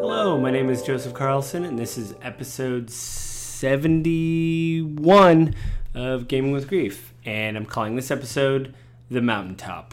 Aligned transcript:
Hello, 0.00 0.38
my 0.38 0.50
name 0.50 0.70
is 0.70 0.82
Joseph 0.82 1.12
Carlson, 1.12 1.66
and 1.66 1.78
this 1.78 1.98
is 1.98 2.14
episode 2.22 2.88
71 2.88 5.54
of 5.94 6.26
Gaming 6.26 6.52
with 6.52 6.66
Grief. 6.66 7.12
And 7.26 7.58
I'm 7.58 7.66
calling 7.66 7.96
this 7.96 8.10
episode 8.10 8.74
The 9.10 9.20
Mountaintop 9.20 9.92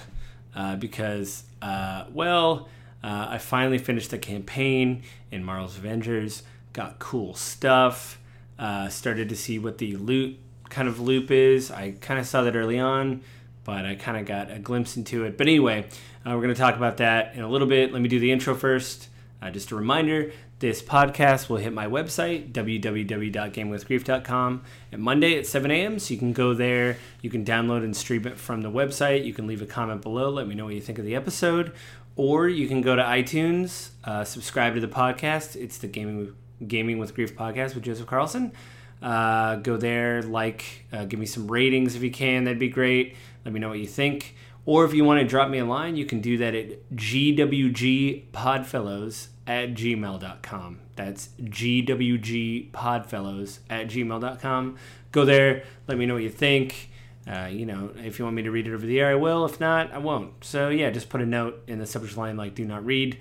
uh, 0.55 0.77
because, 0.77 1.43
uh, 1.61 2.05
well, 2.13 2.69
uh, 3.03 3.27
I 3.31 3.39
finally 3.39 3.77
finished 3.77 4.11
the 4.11 4.17
campaign 4.17 5.03
in 5.29 5.43
Marvel's 5.43 5.77
Avengers, 5.77 6.43
got 6.71 6.99
cool 6.99 7.33
stuff, 7.33 8.21
uh, 8.57 8.87
started 8.87 9.27
to 9.27 9.35
see 9.35 9.59
what 9.59 9.79
the 9.79 9.97
loot 9.97 10.39
kind 10.69 10.87
of 10.87 11.01
loop 11.01 11.29
is. 11.29 11.71
I 11.71 11.91
kind 11.99 12.21
of 12.21 12.25
saw 12.25 12.43
that 12.43 12.55
early 12.55 12.79
on, 12.79 13.19
but 13.67 13.85
I 13.85 13.93
kind 13.95 14.17
of 14.17 14.25
got 14.25 14.49
a 14.49 14.59
glimpse 14.59 14.95
into 14.95 15.25
it. 15.25 15.37
But 15.37 15.47
anyway, 15.47 15.89
uh, 16.25 16.31
we're 16.31 16.41
going 16.41 16.55
to 16.55 16.55
talk 16.55 16.77
about 16.77 16.95
that 16.97 17.35
in 17.35 17.41
a 17.41 17.49
little 17.49 17.67
bit. 17.67 17.91
Let 17.91 18.01
me 18.01 18.07
do 18.07 18.17
the 18.17 18.31
intro 18.31 18.55
first. 18.55 19.09
Uh, 19.41 19.51
just 19.51 19.71
a 19.71 19.75
reminder 19.75 20.31
this 20.59 20.81
podcast 20.81 21.49
will 21.49 21.57
hit 21.57 21.73
my 21.73 21.85
website, 21.85 22.53
www.gamewithgrief.com, 22.53 24.63
at 24.93 24.99
Monday 24.99 25.37
at 25.37 25.45
7 25.45 25.69
a.m. 25.69 25.99
So 25.99 26.13
you 26.13 26.17
can 26.17 26.31
go 26.31 26.53
there. 26.53 26.95
You 27.21 27.29
can 27.29 27.43
download 27.43 27.83
and 27.83 27.93
stream 27.93 28.25
it 28.25 28.37
from 28.37 28.61
the 28.61 28.71
website. 28.71 29.25
You 29.25 29.33
can 29.33 29.47
leave 29.47 29.61
a 29.61 29.65
comment 29.65 30.01
below. 30.01 30.29
Let 30.29 30.47
me 30.47 30.55
know 30.55 30.63
what 30.63 30.73
you 30.73 30.81
think 30.81 30.97
of 30.97 31.03
the 31.05 31.15
episode. 31.15 31.73
Or 32.15 32.47
you 32.47 32.69
can 32.69 32.79
go 32.81 32.95
to 32.95 33.03
iTunes, 33.03 33.89
uh, 34.05 34.23
subscribe 34.23 34.75
to 34.75 34.79
the 34.79 34.87
podcast. 34.87 35.57
It's 35.57 35.77
the 35.77 35.87
Gaming, 35.87 36.33
Gaming 36.65 36.99
with 36.99 37.13
Grief 37.13 37.35
podcast 37.35 37.75
with 37.75 37.83
Joseph 37.83 38.07
Carlson. 38.07 38.53
Uh, 39.01 39.55
go 39.57 39.75
there, 39.77 40.23
like, 40.23 40.85
uh, 40.91 41.05
give 41.05 41.19
me 41.19 41.25
some 41.25 41.51
ratings 41.51 41.95
if 41.95 42.03
you 42.03 42.11
can. 42.11 42.43
That'd 42.45 42.59
be 42.59 42.69
great. 42.69 43.15
Let 43.45 43.53
me 43.53 43.59
know 43.59 43.69
what 43.69 43.79
you 43.79 43.87
think. 43.87 44.35
Or 44.65 44.83
if 44.83 44.93
you 44.93 45.05
want 45.05 45.21
to 45.21 45.25
drop 45.25 45.49
me 45.49 45.59
a 45.59 45.65
line, 45.65 45.95
you 45.95 46.05
can 46.05 46.19
do 46.19 46.37
that 46.39 46.53
at 46.53 46.89
gwgpodfellows 46.95 49.27
at 49.47 49.73
gmail.com. 49.73 50.79
That's 50.95 51.29
gwgpodfellows 51.41 53.59
at 53.69 53.87
gmail.com. 53.87 54.75
Go 55.13 55.23
there, 55.25 55.63
let 55.87 55.97
me 55.97 56.05
know 56.05 56.15
what 56.15 56.23
you 56.23 56.29
think. 56.29 56.89
Uh, 57.25 57.47
you 57.47 57.65
know, 57.65 57.91
if 58.03 58.19
you 58.19 58.25
want 58.25 58.35
me 58.35 58.43
to 58.43 58.51
read 58.51 58.67
it 58.67 58.73
over 58.73 58.85
the 58.85 58.99
air, 58.99 59.11
I 59.11 59.15
will. 59.15 59.45
If 59.45 59.59
not, 59.59 59.91
I 59.91 59.97
won't. 59.97 60.43
So 60.43 60.69
yeah, 60.69 60.91
just 60.91 61.09
put 61.09 61.21
a 61.21 61.25
note 61.25 61.63
in 61.67 61.79
the 61.79 61.85
subject 61.85 62.15
line 62.15 62.37
like 62.37 62.55
"Do 62.55 62.63
not 62.63 62.85
read." 62.85 63.17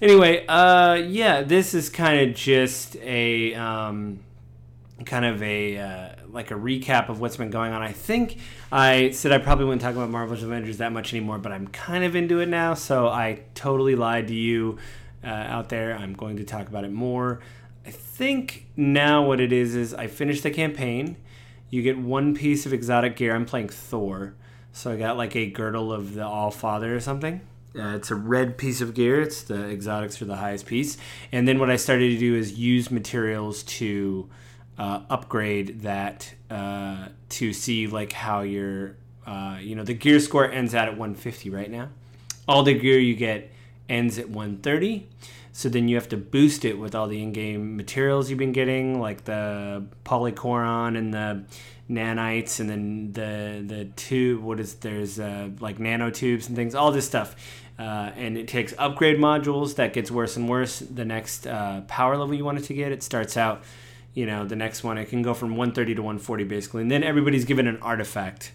Anyway, 0.00 0.46
uh, 0.46 0.94
yeah, 0.94 1.42
this 1.42 1.74
is 1.74 1.88
kind 1.88 2.28
of 2.28 2.36
just 2.36 2.94
a 2.96 3.52
um, 3.54 4.20
kind 5.04 5.24
of 5.24 5.42
a 5.42 5.78
uh, 5.78 6.08
like 6.28 6.50
a 6.50 6.54
recap 6.54 7.08
of 7.08 7.20
what's 7.20 7.36
been 7.36 7.50
going 7.50 7.72
on. 7.72 7.82
I 7.82 7.92
think 7.92 8.38
I 8.70 9.10
said 9.10 9.32
I 9.32 9.38
probably 9.38 9.64
wouldn't 9.64 9.82
talk 9.82 9.94
about 9.94 10.10
Marvel's 10.10 10.42
Avengers 10.42 10.78
that 10.78 10.92
much 10.92 11.12
anymore, 11.12 11.38
but 11.38 11.52
I'm 11.52 11.68
kind 11.68 12.04
of 12.04 12.14
into 12.16 12.40
it 12.40 12.46
now, 12.46 12.74
so 12.74 13.08
I 13.08 13.42
totally 13.54 13.94
lied 13.94 14.28
to 14.28 14.34
you 14.34 14.78
uh, 15.24 15.28
out 15.28 15.68
there. 15.68 15.96
I'm 15.96 16.14
going 16.14 16.36
to 16.36 16.44
talk 16.44 16.68
about 16.68 16.84
it 16.84 16.92
more. 16.92 17.40
I 17.86 17.90
think 17.90 18.66
now 18.76 19.24
what 19.24 19.40
it 19.40 19.52
is 19.52 19.74
is 19.74 19.94
I 19.94 20.06
finished 20.06 20.42
the 20.42 20.50
campaign. 20.50 21.16
You 21.70 21.82
get 21.82 21.98
one 21.98 22.34
piece 22.34 22.66
of 22.66 22.72
exotic 22.72 23.16
gear. 23.16 23.34
I'm 23.34 23.46
playing 23.46 23.68
Thor, 23.68 24.34
so 24.72 24.92
I 24.92 24.96
got 24.96 25.16
like 25.16 25.34
a 25.36 25.46
girdle 25.46 25.92
of 25.92 26.14
the 26.14 26.26
All 26.26 26.50
Father 26.50 26.94
or 26.94 27.00
something. 27.00 27.40
Uh, 27.78 27.94
it's 27.94 28.10
a 28.10 28.16
red 28.16 28.58
piece 28.58 28.80
of 28.80 28.94
gear. 28.94 29.20
It's 29.20 29.42
the 29.42 29.70
exotics 29.70 30.16
for 30.16 30.24
the 30.24 30.36
highest 30.36 30.66
piece. 30.66 30.98
And 31.30 31.46
then 31.46 31.60
what 31.60 31.70
I 31.70 31.76
started 31.76 32.10
to 32.10 32.18
do 32.18 32.34
is 32.34 32.58
use 32.58 32.90
materials 32.90 33.62
to 33.64 34.28
uh, 34.80 35.02
upgrade 35.10 35.82
that 35.82 36.32
uh, 36.48 37.08
to 37.28 37.52
see 37.52 37.86
like 37.86 38.12
how 38.12 38.40
your 38.40 38.96
uh, 39.26 39.58
you 39.60 39.76
know 39.76 39.84
the 39.84 39.92
gear 39.92 40.18
score 40.18 40.50
ends 40.50 40.74
out 40.74 40.88
at 40.88 40.96
150 40.96 41.50
right 41.50 41.70
now. 41.70 41.90
All 42.48 42.62
the 42.62 42.72
gear 42.72 42.98
you 42.98 43.14
get 43.14 43.52
ends 43.90 44.18
at 44.18 44.30
130. 44.30 45.06
So 45.52 45.68
then 45.68 45.88
you 45.88 45.96
have 45.96 46.08
to 46.08 46.16
boost 46.16 46.64
it 46.64 46.78
with 46.78 46.94
all 46.94 47.08
the 47.08 47.22
in-game 47.22 47.76
materials 47.76 48.30
you've 48.30 48.38
been 48.38 48.52
getting, 48.52 49.00
like 49.00 49.24
the 49.24 49.84
polychoron 50.06 50.96
and 50.96 51.12
the 51.12 51.44
nanites, 51.90 52.58
and 52.58 52.70
then 52.70 53.12
the 53.12 53.62
the 53.66 53.84
tube. 53.96 54.42
What 54.42 54.60
is 54.60 54.76
there's 54.76 55.20
uh, 55.20 55.50
like 55.60 55.76
nanotubes 55.76 56.46
and 56.46 56.56
things, 56.56 56.74
all 56.74 56.90
this 56.90 57.06
stuff. 57.06 57.36
Uh, 57.78 58.12
and 58.16 58.38
it 58.38 58.48
takes 58.48 58.72
upgrade 58.78 59.18
modules 59.18 59.74
that 59.74 59.92
gets 59.92 60.10
worse 60.10 60.36
and 60.36 60.48
worse. 60.48 60.78
The 60.78 61.04
next 61.04 61.46
uh, 61.46 61.82
power 61.86 62.16
level 62.16 62.34
you 62.34 62.46
want 62.46 62.58
it 62.58 62.64
to 62.64 62.74
get, 62.74 62.92
it 62.92 63.02
starts 63.02 63.36
out 63.36 63.62
you 64.14 64.26
know 64.26 64.44
the 64.44 64.56
next 64.56 64.82
one 64.82 64.98
it 64.98 65.06
can 65.06 65.22
go 65.22 65.34
from 65.34 65.50
130 65.50 65.94
to 65.94 66.02
140 66.02 66.44
basically. 66.44 66.82
And 66.82 66.90
then 66.90 67.02
everybody's 67.02 67.44
given 67.44 67.66
an 67.66 67.78
artifact. 67.78 68.52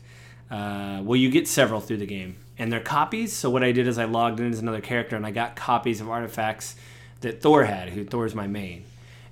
Uh, 0.49 1.01
well 1.03 1.16
you 1.16 1.29
get 1.29 1.47
several 1.47 1.81
through 1.81 1.97
the 1.97 2.05
game. 2.05 2.38
And 2.57 2.71
they're 2.71 2.79
copies. 2.79 3.33
So 3.33 3.49
what 3.49 3.63
i 3.63 3.71
did 3.71 3.88
is 3.88 3.97
i 3.97 4.05
logged 4.05 4.39
in 4.39 4.51
as 4.51 4.59
another 4.59 4.81
character 4.81 5.16
and 5.16 5.25
i 5.25 5.31
got 5.31 5.55
copies 5.55 6.01
of 6.01 6.09
artifacts 6.09 6.75
that 7.21 7.41
thor 7.41 7.66
had 7.66 7.89
who 7.89 8.03
thor's 8.03 8.35
my 8.35 8.47
main. 8.47 8.83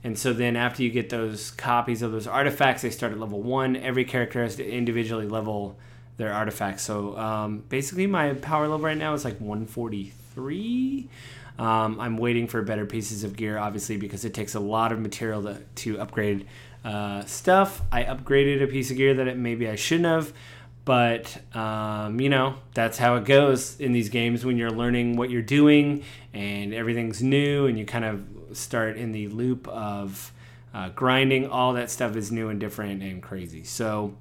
And 0.04 0.20
so 0.20 0.34
then 0.34 0.56
after 0.56 0.84
you 0.84 0.90
get 0.90 1.10
those 1.10 1.52
copies 1.52 2.02
of 2.02 2.12
those 2.12 2.28
artifacts 2.28 2.82
they 2.82 2.90
start 2.90 3.12
at 3.12 3.20
level 3.20 3.42
one. 3.42 3.76
Every 3.76 4.06
character 4.06 4.44
has 4.44 4.56
to 4.58 4.70
individually 4.70 5.28
level 5.28 5.78
their 6.18 6.34
artifacts. 6.34 6.84
So 6.84 7.18
um, 7.18 7.64
basically 7.70 8.08
my 8.08 8.34
power 8.34 8.68
level 8.68 8.86
right 8.86 8.98
now 8.98 9.14
is 9.14 9.26
like 9.26 9.40
143 9.40 11.10
um, 11.60 12.00
I'm 12.00 12.18
waiting 12.18 12.48
for 12.48 12.62
better 12.62 12.86
pieces 12.86 13.24
of 13.24 13.36
gear, 13.36 13.58
obviously, 13.58 13.98
because 13.98 14.26
it 14.26 14.34
takes 14.34 14.56
a 14.56 14.60
lot 14.60 14.92
of 14.92 15.00
material 15.00 15.44
to, 15.44 15.62
to 15.76 16.00
upgrade 16.00 16.48
uh, 16.84 17.24
stuff. 17.26 17.82
I 17.92 18.04
upgraded 18.04 18.64
a 18.64 18.68
piece 18.68 18.92
of 18.92 18.98
gear 18.98 19.14
that 19.14 19.28
it, 19.28 19.38
maybe 19.38 19.70
I 19.70 19.76
shouldn't 19.76 20.08
have, 20.08 20.34
but 20.84 21.38
um, 21.56 22.20
you 22.20 22.30
know 22.30 22.56
that's 22.74 22.98
how 22.98 23.16
it 23.16 23.26
goes 23.26 23.80
in 23.80 23.94
these 23.94 24.10
games 24.10 24.44
when 24.44 24.58
you're 24.58 24.72
learning 24.72 25.16
what 25.16 25.30
you're 25.30 25.42
doing 25.42 26.04
and 26.34 26.74
everything's 26.74 27.22
new, 27.22 27.68
and 27.68 27.78
you 27.78 27.86
kind 27.86 28.06
of 28.06 28.26
start 28.58 28.98
in 28.98 29.12
the 29.12 29.28
loop 29.28 29.68
of 29.68 30.32
uh, 30.74 30.90
grinding. 30.90 31.48
All 31.48 31.74
that 31.74 31.92
stuff 31.92 32.16
is 32.16 32.32
new 32.32 32.50
and 32.50 32.60
different 32.60 33.04
and 33.04 33.22
crazy. 33.22 33.64
So, 33.64 34.16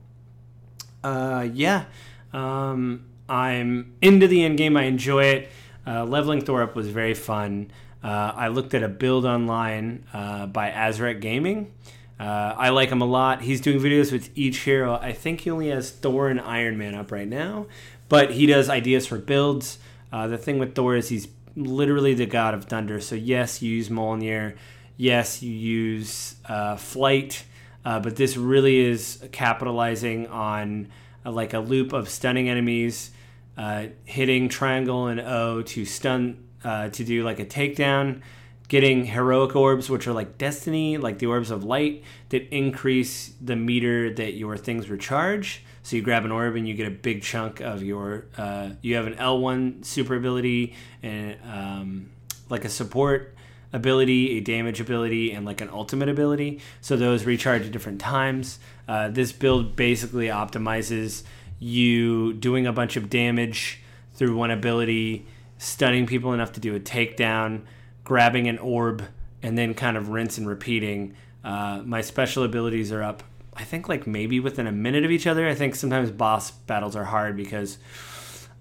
uh, 1.03 1.49
yeah, 1.53 1.87
um, 2.33 3.07
I'm 3.29 3.95
into 4.03 4.29
the 4.29 4.45
end 4.45 4.59
game. 4.59 4.77
I 4.77 4.85
enjoy 4.85 5.25
it. 5.25 5.51
Uh, 5.87 6.05
leveling 6.05 6.41
Thor 6.41 6.63
up 6.63 6.77
was 6.77 6.89
very 6.89 7.15
fun. 7.15 7.71
Uh, 8.03 8.33
I 8.35 8.49
looked 8.49 8.75
at 8.75 8.83
a 8.83 8.89
build 8.89 9.25
online 9.25 10.05
uh, 10.13 10.47
by 10.47 10.71
Azrek 10.71 11.21
Gaming. 11.21 11.73
Uh, 12.19 12.55
I 12.57 12.71
like 12.71 12.91
him 12.91 13.01
a 13.01 13.07
lot. 13.07 13.43
He's 13.43 13.61
doing 13.61 13.81
videos 13.81 14.13
with 14.13 14.31
each 14.35 14.59
hero. 14.59 14.95
I 14.95 15.13
think 15.13 15.41
he 15.41 15.51
only 15.51 15.69
has 15.69 15.91
Thor 15.91 16.29
and 16.29 16.41
Iron 16.41 16.79
Man 16.79 16.95
up 16.95 17.11
right 17.11 17.29
now, 17.29 17.67
but 18.09 18.33
he 18.33 18.47
does 18.47 18.69
ideas 18.69 19.07
for 19.07 19.19
builds. 19.19 19.79
Uh, 20.13 20.27
the 20.29 20.39
thing 20.39 20.59
with 20.59 20.75
Thor 20.75 20.97
is 20.97 21.09
he's 21.09 21.29
literally 21.57 22.15
the 22.15 22.27
god 22.27 22.55
of 22.55 22.65
thunder. 22.65 23.01
So 23.01 23.15
yes, 23.15 23.63
you 23.63 23.75
use 23.75 23.89
Mjolnir. 23.89 24.57
Yes, 24.97 25.43
you 25.43 25.53
use 25.53 26.37
uh, 26.47 26.77
flight. 26.77 27.45
but 27.83 28.17
this 28.17 28.37
really 28.37 28.79
is 28.79 29.25
capitalizing 29.33 30.27
on 30.29 30.89
like 31.25 31.55
a 31.55 31.59
loop 31.59 31.93
of 31.93 32.09
stunning 32.09 32.49
enemies 32.49 33.11
uh, 33.57 33.87
hitting 34.05 34.49
triangle 34.49 35.07
and 35.07 35.21
O 35.21 35.63
to 35.63 35.85
stun 35.85 36.45
uh, 36.65 36.89
to 36.91 37.05
do 37.05 37.25
like 37.25 37.41
a 37.41 37.45
takedown, 37.45 38.23
getting 38.69 39.05
heroic 39.07 39.55
orbs, 39.55 39.91
which 39.91 40.07
are 40.07 40.13
like 40.13 40.39
destiny, 40.39 40.97
like 40.97 41.19
the 41.19 41.27
orbs 41.27 41.51
of 41.51 41.65
light 41.65 42.03
that 42.31 42.49
increase 42.55 43.33
the 43.41 43.57
meter 43.57 44.13
that 44.15 44.35
your 44.35 44.57
things 44.57 44.89
recharge. 44.89 45.65
So 45.83 45.97
you 45.97 46.03
grab 46.03 46.25
an 46.25 46.31
orb 46.31 46.55
and 46.57 46.67
you 46.67 46.75
get 46.75 46.87
a 46.87 46.93
big 46.93 47.23
chunk 47.23 47.61
of 47.61 47.83
your. 47.83 48.27
Uh, 48.39 48.71
you 48.81 48.95
have 48.95 49.07
an 49.07 49.15
L1 49.15 49.85
super 49.85 50.15
ability 50.15 50.75
and 51.03 51.37
um, 51.45 52.11
like 52.49 52.65
a 52.65 52.69
support 52.69 53.35
ability, 53.73 54.39
a 54.39 54.41
damage 54.41 54.81
ability, 54.81 55.33
and 55.33 55.45
like 55.45 55.61
an 55.61 55.71
ultimate 55.71 56.09
ability. 56.09 56.61
So 56.81 56.97
those 56.97 57.25
recharge 57.25 57.63
at 57.63 57.73
different 57.73 58.01
times. 58.01 58.59
Uh, 58.87 59.09
this 59.09 59.33
build 59.33 59.75
basically 59.75 60.27
optimizes 60.27 61.23
you 61.63 62.33
doing 62.33 62.67
a 62.67 62.73
bunch 62.73 62.97
of 62.97 63.09
damage 63.09 63.81
through 64.15 64.37
one 64.37 64.51
ability, 64.51 65.25
stunning 65.59 66.07
people 66.07 66.33
enough 66.33 66.53
to 66.53 66.61
do 66.61 66.75
a 66.75 66.81
takedown, 66.81 67.63
grabbing 68.03 68.49
an 68.49 68.59
orb, 68.59 69.05
and 69.43 69.57
then 69.57 69.73
kind 69.73 69.97
of 69.97 70.09
rinse 70.09 70.39
and 70.39 70.49
repeating. 70.49 71.15
Uh, 71.45 71.81
my 71.85 72.01
special 72.01 72.43
abilities 72.43 72.91
are 72.91 73.03
up, 73.03 73.23
I 73.55 73.63
think, 73.63 73.89
like 73.89 74.09
maybe 74.09 74.41
within 74.41 74.67
a 74.67 74.73
minute 74.73 75.05
of 75.05 75.13
each 75.13 75.27
other. 75.27 75.49
I 75.49 75.55
think 75.55 75.77
sometimes 75.77 76.11
boss 76.11 76.51
battles 76.51 76.97
are 76.97 77.05
hard 77.05 77.37
because, 77.37 77.79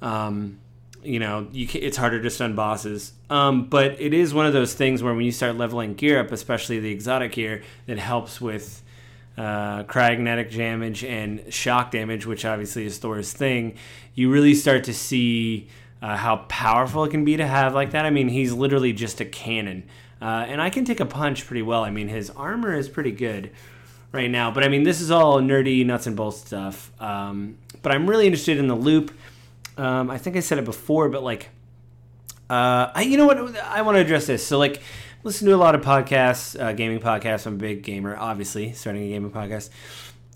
um, 0.02 0.60
you 1.04 1.18
know, 1.18 1.48
you 1.52 1.66
can, 1.66 1.82
it's 1.82 1.98
harder 1.98 2.22
to 2.22 2.30
stun 2.30 2.54
bosses. 2.54 3.14
Um, 3.32 3.66
but 3.66 4.00
it 4.00 4.14
is 4.14 4.32
one 4.32 4.46
of 4.46 4.54
those 4.54 4.76
things 4.76 5.02
where 5.02 5.16
when 5.16 5.26
you 5.26 5.32
start 5.32 5.56
leveling 5.56 5.96
gear 5.96 6.20
up, 6.20 6.32
especially 6.32 6.80
the 6.80 6.92
exotic 6.92 7.32
gear, 7.32 7.64
that 7.88 7.98
helps 7.98 8.40
with 8.40 8.84
uh, 9.38 9.84
damage 9.84 11.04
and 11.04 11.54
shock 11.54 11.92
damage, 11.92 12.26
which 12.26 12.46
obviously 12.46 12.86
is 12.86 12.98
Thor's 12.98 13.34
thing, 13.34 13.76
you 14.14 14.32
really 14.32 14.54
start 14.54 14.84
to 14.86 14.94
see 14.94 15.68
uh, 16.02 16.18
how 16.18 16.46
powerful 16.48 17.04
it 17.04 17.12
can 17.12 17.24
be 17.26 17.38
to 17.38 17.48
have 17.48 17.74
like 17.74 17.92
that. 17.92 18.06
I 18.06 18.10
mean, 18.10 18.30
he's 18.30 18.54
literally 18.54 18.94
just 18.94 19.22
a 19.22 19.26
cannon. 19.26 19.84
Uh, 20.22 20.46
and 20.48 20.62
I 20.62 20.70
can 20.70 20.86
take 20.86 21.00
a 21.00 21.06
punch 21.06 21.48
pretty 21.48 21.62
well. 21.62 21.84
I 21.84 21.90
mean, 21.90 22.08
his 22.08 22.30
armor 22.30 22.76
is 22.76 22.90
pretty 22.90 23.12
good 23.12 23.52
right 24.12 24.30
now. 24.30 24.52
But 24.52 24.64
I 24.64 24.68
mean, 24.68 24.84
this 24.84 25.02
is 25.02 25.10
all 25.12 25.40
nerdy 25.42 25.86
nuts 25.86 26.08
and 26.08 26.16
bolts 26.16 26.38
stuff. 26.38 26.92
Um, 27.02 27.58
but 27.82 27.92
I'm 27.92 28.08
really 28.10 28.26
interested 28.26 28.58
in 28.58 28.68
the 28.68 28.76
loop. 28.76 29.12
Um, 29.78 30.12
I 30.12 30.18
think 30.18 30.36
I 30.36 30.42
said 30.42 30.60
it 30.60 30.66
before, 30.66 31.10
but 31.10 31.24
like, 31.24 31.50
Uh, 32.50 32.92
I, 32.94 33.04
you 33.04 33.16
know 33.16 33.26
what? 33.26 33.38
I 33.60 33.82
want 33.82 33.96
to 33.96 34.02
address 34.02 34.28
this. 34.28 34.46
So, 34.46 34.58
like, 34.60 34.82
listen 35.24 35.48
to 35.48 35.56
a 35.56 35.58
lot 35.58 35.76
of 35.76 35.82
podcasts, 35.82 36.60
uh, 36.60 36.74
gaming 36.74 37.00
podcasts. 37.00 37.46
I'm 37.46 37.56
a 37.56 37.58
big 37.58 37.84
gamer, 37.84 38.16
obviously, 38.18 38.74
starting 38.74 39.04
a 39.04 39.08
gaming 39.08 39.32
podcast. 39.32 39.70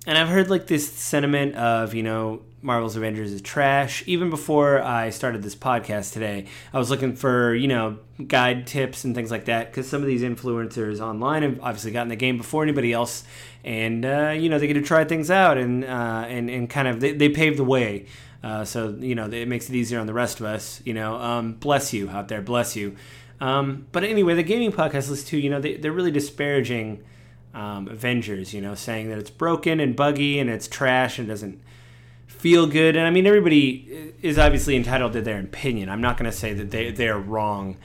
And 0.07 0.17
I've 0.17 0.27
heard 0.27 0.49
like 0.49 0.67
this 0.67 0.91
sentiment 0.91 1.55
of, 1.55 1.95
you 1.95 2.03
know, 2.03 2.41
Marvel's 2.61 2.95
Avengers 2.95 3.31
is 3.31 3.41
trash. 3.41 4.03
Even 4.05 4.29
before 4.29 4.81
I 4.81 5.09
started 5.09 5.41
this 5.41 5.55
podcast 5.55 6.13
today, 6.13 6.45
I 6.73 6.77
was 6.77 6.91
looking 6.91 7.15
for, 7.15 7.55
you 7.55 7.67
know, 7.67 7.97
guide 8.27 8.67
tips 8.67 9.03
and 9.03 9.15
things 9.15 9.31
like 9.31 9.45
that 9.45 9.71
because 9.71 9.89
some 9.89 10.01
of 10.01 10.07
these 10.07 10.21
influencers 10.21 10.99
online 10.99 11.41
have 11.41 11.59
obviously 11.61 11.91
gotten 11.91 12.09
the 12.09 12.15
game 12.15 12.37
before 12.37 12.61
anybody 12.61 12.93
else. 12.93 13.23
And, 13.63 14.05
uh, 14.05 14.33
you 14.37 14.49
know, 14.49 14.59
they 14.59 14.67
get 14.67 14.75
to 14.75 14.83
try 14.83 15.05
things 15.05 15.31
out 15.31 15.57
and, 15.57 15.83
uh, 15.83 16.25
and, 16.27 16.51
and 16.51 16.69
kind 16.69 16.87
of, 16.87 16.99
they, 16.99 17.13
they 17.13 17.29
pave 17.29 17.57
the 17.57 17.63
way. 17.63 18.05
Uh, 18.43 18.63
so, 18.63 18.95
you 18.99 19.15
know, 19.15 19.25
it 19.25 19.47
makes 19.47 19.69
it 19.69 19.75
easier 19.75 19.99
on 19.99 20.05
the 20.05 20.13
rest 20.13 20.39
of 20.39 20.45
us, 20.45 20.79
you 20.85 20.93
know. 20.93 21.15
Um, 21.15 21.53
bless 21.53 21.93
you 21.93 22.11
out 22.11 22.27
there, 22.27 22.43
bless 22.43 22.75
you. 22.75 22.95
Um, 23.39 23.87
but 23.91 24.03
anyway, 24.03 24.33
the 24.35 24.43
gaming 24.43 24.71
podcast 24.71 25.09
list 25.09 25.27
too, 25.27 25.37
you 25.37 25.49
know, 25.49 25.59
they, 25.59 25.75
they're 25.75 25.91
really 25.91 26.11
disparaging 26.11 27.03
um, 27.53 27.87
Avengers, 27.87 28.53
you 28.53 28.61
know, 28.61 28.75
saying 28.75 29.09
that 29.09 29.17
it's 29.17 29.29
broken 29.29 29.79
and 29.79 29.95
buggy 29.95 30.39
and 30.39 30.49
it's 30.49 30.67
trash 30.67 31.17
and 31.17 31.27
doesn't 31.27 31.61
feel 32.27 32.67
good. 32.67 32.95
And 32.95 33.07
I 33.07 33.11
mean, 33.11 33.25
everybody 33.25 34.13
is 34.21 34.37
obviously 34.37 34.75
entitled 34.75 35.13
to 35.13 35.21
their 35.21 35.39
opinion. 35.39 35.89
I'm 35.89 36.01
not 36.01 36.17
going 36.17 36.29
to 36.29 36.37
say 36.37 36.53
that 36.53 36.71
they, 36.71 36.91
they're 36.91 37.17
wrong. 37.17 37.77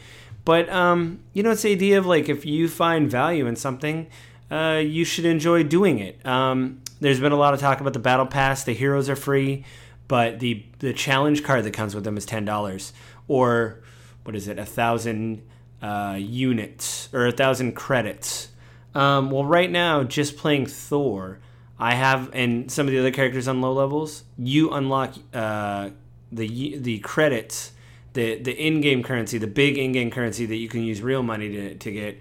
But, 0.45 0.69
um, 0.71 1.21
you 1.33 1.43
know, 1.43 1.51
it's 1.51 1.63
the 1.63 1.73
idea 1.73 1.99
of 1.99 2.07
like 2.07 2.29
if 2.29 2.45
you 2.45 2.69
find 2.69 3.11
value 3.11 3.47
in 3.47 3.57
something, 3.57 4.09
uh, 4.51 4.83
you 4.85 5.05
should 5.05 5.25
enjoy 5.25 5.63
doing 5.63 5.99
it. 5.99 6.25
Um, 6.27 6.83
there's 7.01 7.21
been 7.21 7.33
a 7.33 7.37
lot 7.37 7.55
of 7.55 7.61
talk 7.61 7.81
about 7.81 7.93
the 7.93 8.01
Battle 8.01 8.27
Pass. 8.27 8.65
The 8.65 8.73
heroes 8.73 9.09
are 9.09 9.17
free, 9.17 9.65
but 10.09 10.41
the, 10.41 10.65
the 10.81 10.93
challenge 10.93 11.45
card 11.45 11.65
that 11.65 11.73
comes 11.73 11.95
with 11.95 12.05
them 12.05 12.17
is 12.17 12.27
$10. 12.27 12.93
Or, 13.29 13.83
what 14.25 14.37
is 14.37 14.49
it, 14.49 14.59
a 14.59 14.67
thousand 14.67 15.43
uh, 15.83 16.17
units 16.19 17.09
or 17.13 17.27
a 17.27 17.33
thousand 17.33 17.73
credits. 17.73 18.49
Um, 18.95 19.31
well, 19.31 19.45
right 19.45 19.71
now, 19.71 20.03
just 20.03 20.37
playing 20.37 20.67
Thor, 20.67 21.39
I 21.79 21.95
have, 21.95 22.31
and 22.33 22.71
some 22.71 22.87
of 22.87 22.93
the 22.93 22.99
other 22.99 23.11
characters 23.11 23.49
on 23.49 23.61
low 23.61 23.73
levels, 23.73 24.25
you 24.37 24.71
unlock 24.71 25.15
uh, 25.33 25.91
the 26.33 26.77
the 26.79 26.99
credits, 26.99 27.73
the 28.13 28.37
the 28.39 28.53
in-game 28.53 29.03
currency, 29.03 29.39
the 29.39 29.47
big 29.47 29.79
in-game 29.79 30.11
currency 30.11 30.45
that 30.47 30.57
you 30.57 30.69
can 30.69 30.83
use 30.83 31.01
real 31.03 31.23
money 31.23 31.49
to, 31.51 31.75
to 31.77 31.93
get. 31.93 32.19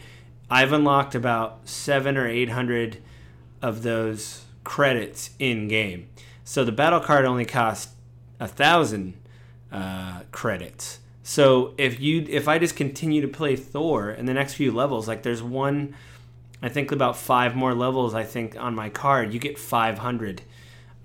I've 0.50 0.72
unlocked 0.72 1.16
about 1.16 1.68
seven 1.68 2.18
or 2.18 2.28
eight 2.28 2.50
hundred 2.50 2.98
of 3.62 3.84
those 3.84 4.46
credits 4.64 5.32
in 5.40 5.68
game. 5.68 6.08
So 6.44 6.64
the 6.64 6.72
battle 6.72 7.00
card 7.00 7.26
only 7.26 7.46
costs 7.46 7.94
a 8.40 8.48
thousand 8.48 9.16
uh, 9.72 10.22
credits. 10.32 11.00
So 11.30 11.76
if 11.78 12.00
you 12.00 12.26
if 12.28 12.48
I 12.48 12.58
just 12.58 12.76
continue 12.76 13.22
to 13.22 13.28
play 13.28 13.56
Thor 13.56 14.10
in 14.10 14.26
the 14.26 14.34
next 14.34 14.56
few 14.56 14.72
levels, 14.72 15.08
like 15.08 15.22
there's 15.22 15.44
one 15.44 15.94
I 16.60 16.70
think 16.70 16.92
about 16.92 17.18
five 17.18 17.56
more 17.56 17.76
levels. 17.76 18.16
I 18.16 18.24
think 18.24 18.60
on 18.60 18.74
my 18.74 18.90
card, 18.90 19.32
you 19.32 19.40
get 19.40 19.60
500 19.60 20.42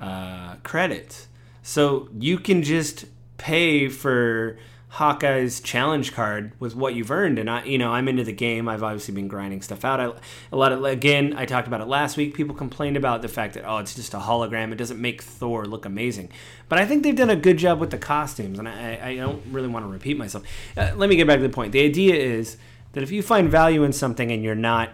uh, 0.00 0.54
credits. 0.62 1.28
So 1.62 2.08
you 2.18 2.38
can 2.38 2.62
just 2.62 3.04
pay 3.36 3.88
for 3.88 4.56
Hawkeye's 4.94 5.60
challenge 5.60 6.12
card 6.12 6.52
with 6.60 6.76
what 6.76 6.94
you've 6.94 7.10
earned. 7.10 7.40
And 7.40 7.50
I, 7.50 7.64
you 7.64 7.78
know, 7.78 7.90
I'm 7.90 8.06
into 8.06 8.22
the 8.22 8.32
game. 8.32 8.68
I've 8.68 8.84
obviously 8.84 9.12
been 9.12 9.26
grinding 9.26 9.60
stuff 9.60 9.84
out. 9.84 9.98
I, 9.98 10.12
a 10.52 10.56
lot 10.56 10.70
of 10.70 10.84
again, 10.84 11.34
I 11.36 11.46
talked 11.46 11.66
about 11.66 11.80
it 11.80 11.88
last 11.88 12.16
week. 12.16 12.34
People 12.34 12.54
complained 12.54 12.96
about 12.96 13.20
the 13.20 13.28
fact 13.28 13.54
that 13.54 13.64
oh, 13.68 13.78
it's 13.78 13.96
just 13.96 14.14
a 14.14 14.18
hologram. 14.18 14.70
It 14.70 14.76
doesn't 14.76 15.00
make 15.00 15.20
Thor 15.20 15.64
look 15.64 15.84
amazing. 15.84 16.30
But 16.68 16.78
I 16.78 16.86
think 16.86 17.02
they've 17.02 17.16
done 17.16 17.30
a 17.30 17.36
good 17.36 17.56
job 17.56 17.80
with 17.80 17.90
the 17.90 17.98
costumes, 17.98 18.60
and 18.60 18.68
I, 18.68 19.00
I 19.02 19.16
don't 19.16 19.42
really 19.50 19.68
want 19.68 19.84
to 19.84 19.90
repeat 19.90 20.16
myself. 20.16 20.44
Uh, 20.76 20.92
let 20.94 21.10
me 21.10 21.16
get 21.16 21.26
back 21.26 21.38
to 21.38 21.42
the 21.42 21.48
point. 21.48 21.72
The 21.72 21.84
idea 21.84 22.14
is 22.14 22.56
that 22.92 23.02
if 23.02 23.10
you 23.10 23.20
find 23.20 23.50
value 23.50 23.82
in 23.82 23.92
something 23.92 24.30
and 24.30 24.44
you're 24.44 24.54
not 24.54 24.90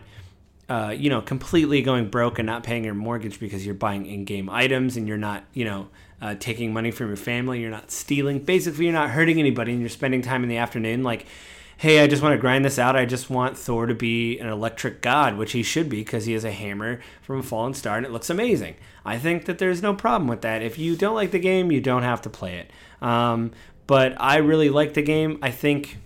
uh, 0.71 0.95
you 0.97 1.11
know, 1.11 1.21
completely 1.21 1.83
going 1.83 2.09
broke 2.09 2.39
and 2.39 2.47
not 2.47 2.63
paying 2.63 2.85
your 2.85 2.95
mortgage 2.95 3.41
because 3.41 3.67
you're 3.67 3.75
buying 3.75 4.07
in-game 4.07 4.49
items 4.49 4.97
and 4.97 5.09
you're 5.09 5.19
not, 5.19 5.43
you 5.53 5.65
know, 5.65 5.89
uh, 6.21 6.35
taking 6.39 6.73
money 6.73 6.91
from 6.91 7.09
your 7.09 7.17
family. 7.17 7.61
You're 7.61 7.71
not 7.71 7.91
stealing. 7.91 8.41
Basically, 8.41 8.85
you're 8.85 8.95
not 8.95 9.11
hurting 9.11 9.39
anybody, 9.39 9.73
and 9.73 9.81
you're 9.81 9.89
spending 9.89 10.23
time 10.23 10.43
in 10.43 10.49
the 10.49 10.57
afternoon 10.57 11.03
like, 11.03 11.27
hey, 11.81 12.01
I 12.01 12.07
just 12.07 12.23
want 12.23 12.35
to 12.35 12.39
grind 12.39 12.63
this 12.63 12.79
out. 12.79 12.95
I 12.95 13.07
just 13.07 13.31
want 13.31 13.57
Thor 13.57 13.87
to 13.87 13.95
be 13.95 14.39
an 14.39 14.49
electric 14.49 15.01
god, 15.01 15.39
which 15.39 15.53
he 15.53 15.63
should 15.63 15.89
be 15.89 16.01
because 16.01 16.27
he 16.27 16.35
has 16.35 16.45
a 16.45 16.51
hammer 16.51 17.01
from 17.23 17.39
a 17.39 17.43
fallen 17.43 17.73
star 17.73 17.97
and 17.97 18.05
it 18.05 18.13
looks 18.13 18.29
amazing. 18.29 18.75
I 19.03 19.19
think 19.19 19.47
that 19.47 19.59
there's 19.59 19.81
no 19.81 19.95
problem 19.95 20.29
with 20.29 20.43
that. 20.43 20.61
If 20.61 20.79
you 20.79 20.95
don't 20.95 21.15
like 21.15 21.31
the 21.31 21.39
game, 21.39 21.73
you 21.73 21.81
don't 21.81 22.03
have 22.03 22.21
to 22.23 22.29
play 22.29 22.57
it. 22.57 22.71
Um, 23.03 23.53
but 23.87 24.15
I 24.21 24.37
really 24.37 24.69
like 24.69 24.93
the 24.93 25.01
game. 25.01 25.39
I 25.41 25.51
think 25.51 25.97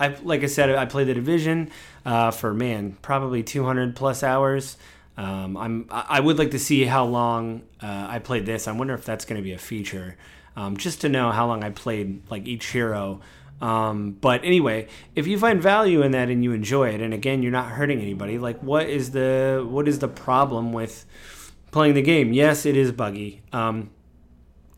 I 0.00 0.16
like 0.22 0.42
I 0.42 0.46
said, 0.46 0.70
I 0.70 0.86
played 0.86 1.08
the 1.08 1.14
division 1.14 1.70
uh, 2.06 2.30
for 2.30 2.54
man 2.54 2.96
probably 3.02 3.42
200 3.42 3.94
plus 3.94 4.22
hours. 4.22 4.78
Um, 5.18 5.56
I'm 5.56 5.86
I 5.90 6.20
would 6.20 6.38
like 6.38 6.52
to 6.52 6.60
see 6.60 6.84
how 6.84 7.04
long 7.04 7.62
uh, 7.82 8.06
I 8.08 8.20
played 8.20 8.46
this. 8.46 8.68
I 8.68 8.72
wonder 8.72 8.94
if 8.94 9.04
that's 9.04 9.24
going 9.24 9.36
to 9.36 9.42
be 9.42 9.52
a 9.52 9.58
feature, 9.58 10.16
um, 10.54 10.76
just 10.76 11.00
to 11.00 11.08
know 11.08 11.32
how 11.32 11.48
long 11.48 11.64
I 11.64 11.70
played 11.70 12.22
like 12.30 12.46
each 12.46 12.66
hero. 12.66 13.20
Um, 13.60 14.12
but 14.12 14.44
anyway, 14.44 14.86
if 15.16 15.26
you 15.26 15.36
find 15.36 15.60
value 15.60 16.02
in 16.02 16.12
that 16.12 16.28
and 16.28 16.44
you 16.44 16.52
enjoy 16.52 16.90
it, 16.90 17.00
and 17.00 17.12
again 17.12 17.42
you're 17.42 17.50
not 17.50 17.72
hurting 17.72 18.00
anybody, 18.00 18.38
like 18.38 18.62
what 18.62 18.88
is 18.88 19.10
the 19.10 19.66
what 19.68 19.88
is 19.88 19.98
the 19.98 20.06
problem 20.06 20.72
with 20.72 21.04
playing 21.72 21.94
the 21.94 22.02
game? 22.02 22.32
Yes, 22.32 22.64
it 22.64 22.76
is 22.76 22.92
buggy. 22.92 23.42
Um, 23.52 23.90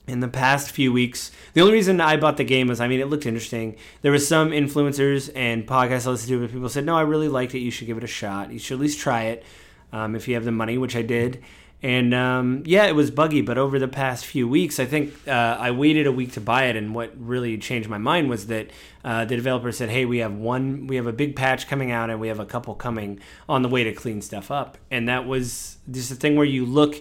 in 0.06 0.20
the 0.20 0.28
past 0.28 0.72
few 0.72 0.92
weeks. 0.92 1.30
The 1.52 1.60
only 1.60 1.74
reason 1.74 2.00
I 2.00 2.16
bought 2.16 2.36
the 2.36 2.42
game 2.42 2.66
was, 2.66 2.80
I 2.80 2.88
mean, 2.88 2.98
it 2.98 3.06
looked 3.08 3.26
interesting. 3.26 3.76
There 4.02 4.10
was 4.10 4.26
some 4.26 4.50
influencers 4.50 5.30
and 5.36 5.64
podcasts 5.68 6.04
I 6.04 6.10
listened 6.10 6.30
to, 6.30 6.40
but 6.40 6.50
people 6.50 6.68
said, 6.68 6.84
no, 6.84 6.96
I 6.96 7.02
really 7.02 7.28
liked 7.28 7.54
it. 7.54 7.60
You 7.60 7.70
should 7.70 7.86
give 7.86 7.96
it 7.96 8.02
a 8.02 8.08
shot. 8.08 8.50
You 8.50 8.58
should 8.58 8.74
at 8.74 8.80
least 8.80 8.98
try 8.98 9.24
it 9.24 9.44
um, 9.92 10.14
if 10.14 10.28
you 10.28 10.34
have 10.34 10.44
the 10.44 10.52
money, 10.52 10.78
which 10.78 10.96
I 10.96 11.02
did. 11.02 11.42
And 11.82 12.12
um, 12.12 12.62
yeah, 12.66 12.86
it 12.86 12.94
was 12.94 13.10
buggy, 13.10 13.40
but 13.40 13.56
over 13.56 13.78
the 13.78 13.88
past 13.88 14.26
few 14.26 14.46
weeks, 14.46 14.78
I 14.78 14.84
think 14.84 15.14
uh, 15.26 15.56
I 15.58 15.70
waited 15.70 16.06
a 16.06 16.12
week 16.12 16.32
to 16.32 16.40
buy 16.40 16.64
it. 16.64 16.76
And 16.76 16.94
what 16.94 17.12
really 17.18 17.56
changed 17.56 17.88
my 17.88 17.96
mind 17.96 18.28
was 18.28 18.48
that 18.48 18.68
uh, 19.02 19.24
the 19.24 19.36
developer 19.36 19.72
said, 19.72 19.88
"Hey, 19.88 20.04
we 20.04 20.18
have 20.18 20.34
one, 20.34 20.86
we 20.86 20.96
have 20.96 21.06
a 21.06 21.12
big 21.12 21.36
patch 21.36 21.68
coming 21.68 21.90
out, 21.90 22.10
and 22.10 22.20
we 22.20 22.28
have 22.28 22.38
a 22.38 22.44
couple 22.44 22.74
coming 22.74 23.18
on 23.48 23.62
the 23.62 23.68
way 23.68 23.82
to 23.84 23.94
clean 23.94 24.20
stuff 24.20 24.50
up." 24.50 24.76
And 24.90 25.08
that 25.08 25.26
was 25.26 25.78
just 25.90 26.10
a 26.10 26.14
thing 26.14 26.36
where 26.36 26.44
you 26.44 26.66
look 26.66 26.96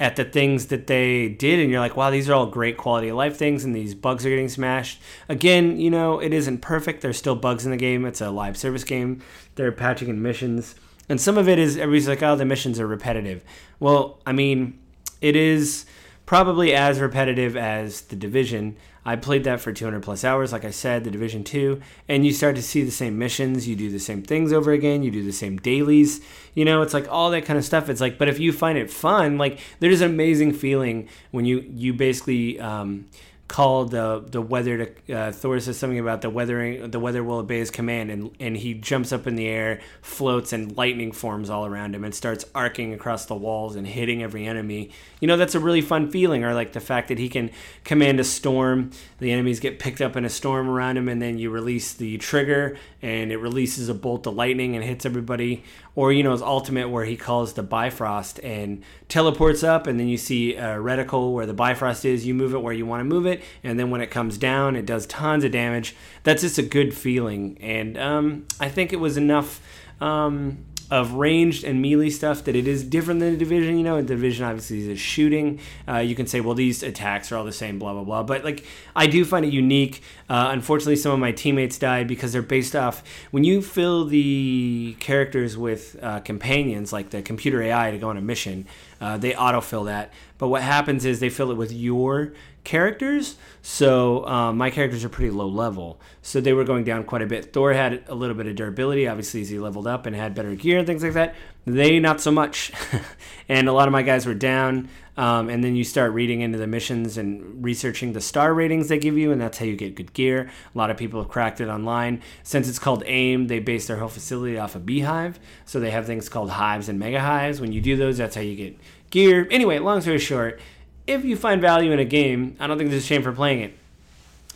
at 0.00 0.16
the 0.16 0.24
things 0.24 0.66
that 0.66 0.86
they 0.86 1.28
did 1.28 1.60
and 1.60 1.70
you're 1.70 1.78
like 1.78 1.96
wow 1.96 2.10
these 2.10 2.28
are 2.28 2.34
all 2.34 2.46
great 2.46 2.76
quality 2.76 3.08
of 3.08 3.16
life 3.16 3.36
things 3.36 3.64
and 3.64 3.76
these 3.76 3.94
bugs 3.94 4.26
are 4.26 4.28
getting 4.28 4.48
smashed 4.48 5.00
again 5.28 5.78
you 5.78 5.88
know 5.88 6.18
it 6.18 6.32
isn't 6.32 6.58
perfect 6.58 7.00
there's 7.00 7.16
still 7.16 7.36
bugs 7.36 7.64
in 7.64 7.70
the 7.70 7.76
game 7.76 8.04
it's 8.04 8.20
a 8.20 8.28
live 8.28 8.56
service 8.56 8.82
game 8.82 9.22
they're 9.54 9.70
patching 9.70 10.08
in 10.08 10.20
missions 10.20 10.74
and 11.08 11.20
some 11.20 11.38
of 11.38 11.48
it 11.48 11.58
is 11.58 11.76
everybody's 11.76 12.08
like 12.08 12.22
oh 12.22 12.36
the 12.36 12.44
missions 12.44 12.78
are 12.80 12.86
repetitive 12.86 13.44
well 13.80 14.20
i 14.26 14.32
mean 14.32 14.78
it 15.20 15.36
is 15.36 15.86
probably 16.26 16.74
as 16.74 17.00
repetitive 17.00 17.56
as 17.56 18.02
the 18.02 18.16
division 18.16 18.76
I 19.06 19.16
played 19.16 19.44
that 19.44 19.60
for 19.60 19.72
200 19.72 20.02
plus 20.02 20.24
hours, 20.24 20.52
like 20.52 20.64
I 20.64 20.70
said, 20.70 21.04
the 21.04 21.10
Division 21.10 21.44
2, 21.44 21.80
and 22.08 22.24
you 22.24 22.32
start 22.32 22.56
to 22.56 22.62
see 22.62 22.82
the 22.82 22.90
same 22.90 23.18
missions. 23.18 23.68
You 23.68 23.76
do 23.76 23.90
the 23.90 23.98
same 23.98 24.22
things 24.22 24.52
over 24.52 24.72
again. 24.72 25.02
You 25.02 25.10
do 25.10 25.22
the 25.22 25.32
same 25.32 25.58
dailies. 25.58 26.22
You 26.54 26.64
know, 26.64 26.80
it's 26.80 26.94
like 26.94 27.10
all 27.10 27.30
that 27.30 27.44
kind 27.44 27.58
of 27.58 27.64
stuff. 27.66 27.90
It's 27.90 28.00
like, 28.00 28.16
but 28.16 28.28
if 28.28 28.38
you 28.38 28.50
find 28.50 28.78
it 28.78 28.90
fun, 28.90 29.36
like 29.36 29.60
there's 29.80 30.00
an 30.00 30.10
amazing 30.10 30.54
feeling 30.54 31.08
when 31.32 31.44
you 31.44 31.64
you 31.68 31.92
basically 31.92 32.58
um, 32.58 33.06
call 33.46 33.84
the 33.84 34.24
the 34.26 34.40
weather 34.40 34.86
to 34.86 35.14
uh, 35.14 35.30
Thor 35.30 35.60
says 35.60 35.76
something 35.76 35.98
about 35.98 36.22
the 36.22 36.30
weathering 36.30 36.90
the 36.90 36.98
weather 36.98 37.22
will 37.22 37.38
obey 37.38 37.58
his 37.58 37.70
command 37.70 38.10
and 38.10 38.30
and 38.40 38.56
he 38.56 38.72
jumps 38.72 39.12
up 39.12 39.26
in 39.26 39.36
the 39.36 39.46
air 39.46 39.80
floats 40.00 40.52
and 40.52 40.74
lightning 40.76 41.12
forms 41.12 41.50
all 41.50 41.66
around 41.66 41.94
him 41.94 42.04
and 42.04 42.14
starts 42.14 42.46
arcing 42.54 42.94
across 42.94 43.26
the 43.26 43.34
walls 43.34 43.76
and 43.76 43.86
hitting 43.86 44.22
every 44.22 44.46
enemy. 44.46 44.90
You 45.20 45.28
know 45.28 45.36
that's 45.36 45.54
a 45.54 45.60
really 45.60 45.82
fun 45.82 46.10
feeling 46.10 46.42
or 46.42 46.54
like 46.54 46.72
the 46.72 46.80
fact 46.80 47.08
that 47.08 47.18
he 47.18 47.28
can 47.28 47.50
command 47.84 48.18
a 48.18 48.24
storm 48.24 48.90
the 49.18 49.30
enemies 49.30 49.60
get 49.60 49.78
picked 49.78 50.00
up 50.00 50.16
in 50.16 50.24
a 50.24 50.30
storm 50.30 50.68
around 50.68 50.96
him 50.96 51.08
and 51.08 51.20
then 51.20 51.38
you 51.38 51.50
release 51.50 51.92
the 51.92 52.16
trigger 52.18 52.78
and 53.02 53.30
it 53.30 53.36
releases 53.36 53.90
a 53.90 53.94
bolt 53.94 54.26
of 54.26 54.34
lightning 54.34 54.74
and 54.74 54.84
hits 54.84 55.04
everybody 55.04 55.62
or 55.96 56.12
you 56.12 56.22
know 56.22 56.32
his 56.32 56.42
ultimate 56.42 56.88
where 56.88 57.04
he 57.04 57.16
calls 57.16 57.52
the 57.54 57.62
Bifrost 57.62 58.40
and 58.40 58.82
teleports 59.08 59.62
up, 59.62 59.86
and 59.86 59.98
then 59.98 60.08
you 60.08 60.16
see 60.16 60.54
a 60.56 60.76
reticle 60.76 61.32
where 61.32 61.46
the 61.46 61.54
Bifrost 61.54 62.04
is. 62.04 62.26
You 62.26 62.34
move 62.34 62.54
it 62.54 62.62
where 62.62 62.72
you 62.72 62.86
want 62.86 63.00
to 63.00 63.04
move 63.04 63.26
it, 63.26 63.42
and 63.62 63.78
then 63.78 63.90
when 63.90 64.00
it 64.00 64.10
comes 64.10 64.38
down, 64.38 64.76
it 64.76 64.86
does 64.86 65.06
tons 65.06 65.44
of 65.44 65.52
damage. 65.52 65.94
That's 66.22 66.42
just 66.42 66.58
a 66.58 66.62
good 66.62 66.94
feeling, 66.94 67.58
and 67.60 67.96
um, 67.98 68.46
I 68.60 68.68
think 68.68 68.92
it 68.92 69.00
was 69.00 69.16
enough. 69.16 69.60
Um, 70.00 70.64
of 70.94 71.14
ranged 71.14 71.64
and 71.64 71.82
melee 71.82 72.08
stuff 72.08 72.44
that 72.44 72.54
it 72.54 72.68
is 72.68 72.84
different 72.84 73.18
than 73.18 73.32
the 73.32 73.36
division. 73.36 73.76
You 73.76 73.82
know, 73.82 73.96
a 73.96 74.02
division 74.02 74.44
obviously 74.44 74.88
is 74.88 75.00
shooting. 75.00 75.58
Uh, 75.88 75.98
you 75.98 76.14
can 76.14 76.28
say, 76.28 76.40
well, 76.40 76.54
these 76.54 76.84
attacks 76.84 77.32
are 77.32 77.36
all 77.36 77.44
the 77.44 77.50
same, 77.50 77.80
blah 77.80 77.92
blah 77.92 78.04
blah. 78.04 78.22
But 78.22 78.44
like, 78.44 78.64
I 78.94 79.08
do 79.08 79.24
find 79.24 79.44
it 79.44 79.52
unique. 79.52 80.02
Uh, 80.30 80.50
unfortunately, 80.52 80.94
some 80.94 81.10
of 81.10 81.18
my 81.18 81.32
teammates 81.32 81.78
died 81.78 82.06
because 82.06 82.32
they're 82.32 82.42
based 82.42 82.76
off 82.76 83.02
when 83.32 83.42
you 83.42 83.60
fill 83.60 84.04
the 84.04 84.96
characters 85.00 85.58
with 85.58 85.96
uh, 86.00 86.20
companions, 86.20 86.92
like 86.92 87.10
the 87.10 87.22
computer 87.22 87.60
AI, 87.60 87.90
to 87.90 87.98
go 87.98 88.08
on 88.08 88.16
a 88.16 88.22
mission. 88.22 88.64
Uh, 89.04 89.18
they 89.18 89.32
autofill 89.32 89.84
that, 89.84 90.10
but 90.38 90.48
what 90.48 90.62
happens 90.62 91.04
is 91.04 91.20
they 91.20 91.28
fill 91.28 91.50
it 91.50 91.58
with 91.58 91.70
your 91.70 92.32
characters. 92.64 93.36
So 93.60 94.26
um, 94.26 94.56
my 94.56 94.70
characters 94.70 95.04
are 95.04 95.10
pretty 95.10 95.30
low 95.30 95.46
level, 95.46 96.00
so 96.22 96.40
they 96.40 96.54
were 96.54 96.64
going 96.64 96.84
down 96.84 97.04
quite 97.04 97.20
a 97.20 97.26
bit. 97.26 97.52
Thor 97.52 97.74
had 97.74 98.02
a 98.08 98.14
little 98.14 98.34
bit 98.34 98.46
of 98.46 98.56
durability, 98.56 99.06
obviously, 99.06 99.42
as 99.42 99.50
he 99.50 99.58
leveled 99.58 99.86
up 99.86 100.06
and 100.06 100.16
had 100.16 100.34
better 100.34 100.54
gear 100.54 100.78
and 100.78 100.86
things 100.86 101.02
like 101.02 101.12
that. 101.12 101.34
They 101.66 101.98
not 101.98 102.20
so 102.20 102.30
much, 102.30 102.72
and 103.48 103.68
a 103.68 103.72
lot 103.72 103.88
of 103.88 103.92
my 103.92 104.02
guys 104.02 104.26
were 104.26 104.34
down. 104.34 104.88
Um, 105.16 105.48
and 105.48 105.62
then 105.62 105.76
you 105.76 105.84
start 105.84 106.12
reading 106.12 106.40
into 106.40 106.58
the 106.58 106.66
missions 106.66 107.16
and 107.16 107.64
researching 107.64 108.14
the 108.14 108.20
star 108.20 108.52
ratings 108.52 108.88
they 108.88 108.98
give 108.98 109.16
you, 109.16 109.30
and 109.30 109.40
that's 109.40 109.58
how 109.58 109.64
you 109.64 109.76
get 109.76 109.94
good 109.94 110.12
gear. 110.12 110.50
A 110.74 110.78
lot 110.78 110.90
of 110.90 110.96
people 110.96 111.22
have 111.22 111.30
cracked 111.30 111.60
it 111.60 111.68
online. 111.68 112.20
Since 112.42 112.68
it's 112.68 112.80
called 112.80 113.04
AIM, 113.06 113.46
they 113.46 113.60
base 113.60 113.86
their 113.86 113.98
whole 113.98 114.08
facility 114.08 114.58
off 114.58 114.74
a 114.74 114.80
beehive. 114.80 115.38
So 115.66 115.78
they 115.78 115.92
have 115.92 116.06
things 116.06 116.28
called 116.28 116.50
hives 116.50 116.88
and 116.88 116.98
mega 116.98 117.20
hives. 117.20 117.60
When 117.60 117.72
you 117.72 117.80
do 117.80 117.96
those, 117.96 118.18
that's 118.18 118.34
how 118.34 118.42
you 118.42 118.56
get 118.56 118.76
gear. 119.10 119.46
Anyway, 119.50 119.78
long 119.78 120.00
story 120.00 120.18
short, 120.18 120.60
if 121.06 121.24
you 121.24 121.36
find 121.36 121.60
value 121.60 121.92
in 121.92 122.00
a 122.00 122.04
game, 122.04 122.56
I 122.58 122.66
don't 122.66 122.76
think 122.76 122.90
there's 122.90 123.04
a 123.04 123.06
shame 123.06 123.22
for 123.22 123.32
playing 123.32 123.60
it. 123.60 123.78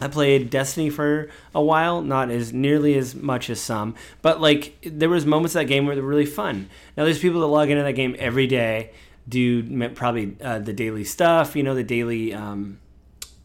I 0.01 0.09
played 0.09 0.51
Destiny 0.51 0.91
for 0.91 1.29
a 1.55 1.63
while, 1.63 2.03
not 2.03 2.31
as 2.31 2.53
nearly 2.53 2.97
as 2.97 3.15
much 3.15 3.51
as 3.51 3.61
some, 3.61 3.95
but 4.23 4.41
like 4.41 4.77
there 4.83 5.09
was 5.09 5.27
moments 5.27 5.55
of 5.55 5.61
that 5.61 5.65
game 5.67 5.87
where 5.87 5.95
they're 5.95 6.05
really 6.05 6.27
fun. 6.27 6.69
Now 6.97 7.05
there's 7.05 7.19
people 7.19 7.41
that 7.41 7.47
log 7.47 7.71
into 7.71 7.83
that 7.83 7.93
game 7.93 8.15
every 8.19 8.47
day, 8.47 8.93
do 9.29 9.89
probably 9.91 10.37
uh, 10.41 10.61
the 10.61 10.73
daily 10.73 11.05
stuff, 11.05 11.57
you 11.57 11.63
know, 11.63 11.75
the 11.75 11.85
daily 11.85 12.33
um, 12.33 12.79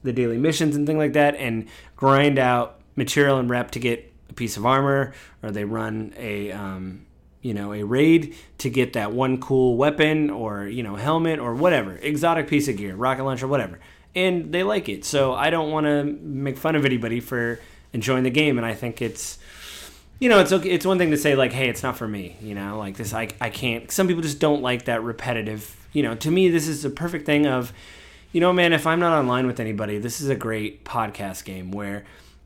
the 0.04 0.14
daily 0.14 0.38
missions 0.38 0.76
and 0.76 0.86
things 0.86 0.98
like 0.98 1.14
that, 1.14 1.36
and 1.36 1.68
grind 1.96 2.38
out 2.38 2.80
material 2.96 3.38
and 3.38 3.50
rep 3.50 3.72
to 3.72 3.80
get 3.80 4.12
a 4.30 4.34
piece 4.34 4.58
of 4.58 4.66
armor, 4.66 5.14
or 5.42 5.52
they 5.52 5.66
run 5.66 6.14
a 6.18 6.52
um, 6.52 7.06
you 7.44 7.54
know 7.54 7.74
a 7.74 7.84
raid 7.84 8.36
to 8.58 8.70
get 8.70 8.94
that 8.94 9.12
one 9.12 9.40
cool 9.40 9.78
weapon 9.78 10.30
or 10.30 10.66
you 10.66 10.82
know 10.82 10.96
helmet 10.96 11.40
or 11.40 11.54
whatever 11.54 11.98
exotic 11.98 12.48
piece 12.48 12.68
of 12.68 12.78
gear 12.78 12.96
rocket 12.96 13.24
launcher 13.24 13.48
whatever 13.48 13.80
and 14.16 14.52
they 14.54 14.64
like 14.64 14.90
it. 14.90 15.06
So 15.06 15.34
i 15.34 15.50
don't 15.50 15.72
want 15.72 15.86
to 15.86 16.04
make 16.04 16.58
fun 16.58 16.76
of 16.76 16.86
anybody 16.86 17.20
for 17.20 17.60
enjoying 17.94 18.24
the 18.24 18.32
game 18.32 18.58
and 18.58 18.66
i 18.66 18.74
think 18.74 19.02
it's 19.02 19.38
you 20.20 20.28
know 20.28 20.40
it's 20.40 20.52
okay 20.52 20.70
it's 20.70 20.86
one 20.86 20.98
thing 20.98 21.12
to 21.12 21.18
say 21.18 21.36
like 21.36 21.54
hey 21.54 21.70
it's 21.70 21.84
not 21.84 21.96
for 21.96 22.08
me 22.08 22.36
you 22.42 22.56
know 22.56 22.78
like 22.78 22.98
this 22.98 23.14
i, 23.14 23.30
I 23.40 23.50
can't 23.50 23.92
some 23.92 24.08
people 24.08 24.24
just 24.24 24.40
don't 24.40 24.62
like 24.62 24.86
that 24.86 25.04
repetitive 25.04 25.88
you 25.94 26.02
know 26.04 26.16
to 26.16 26.32
me 26.32 26.50
this 26.50 26.68
is 26.68 26.84
a 26.84 26.90
perfect 26.90 27.26
thing 27.26 27.46
of 27.46 27.72
you 28.32 28.42
know 28.42 28.52
man 28.52 28.74
if 28.74 28.88
i'm 28.88 29.00
not 29.00 29.18
online 29.18 29.46
with 29.46 29.60
anybody 29.60 30.00
this 30.00 30.22
is 30.22 30.30
a 30.30 30.36
great 30.36 30.84
podcast 30.84 31.46
game 31.46 31.72
where 31.72 32.04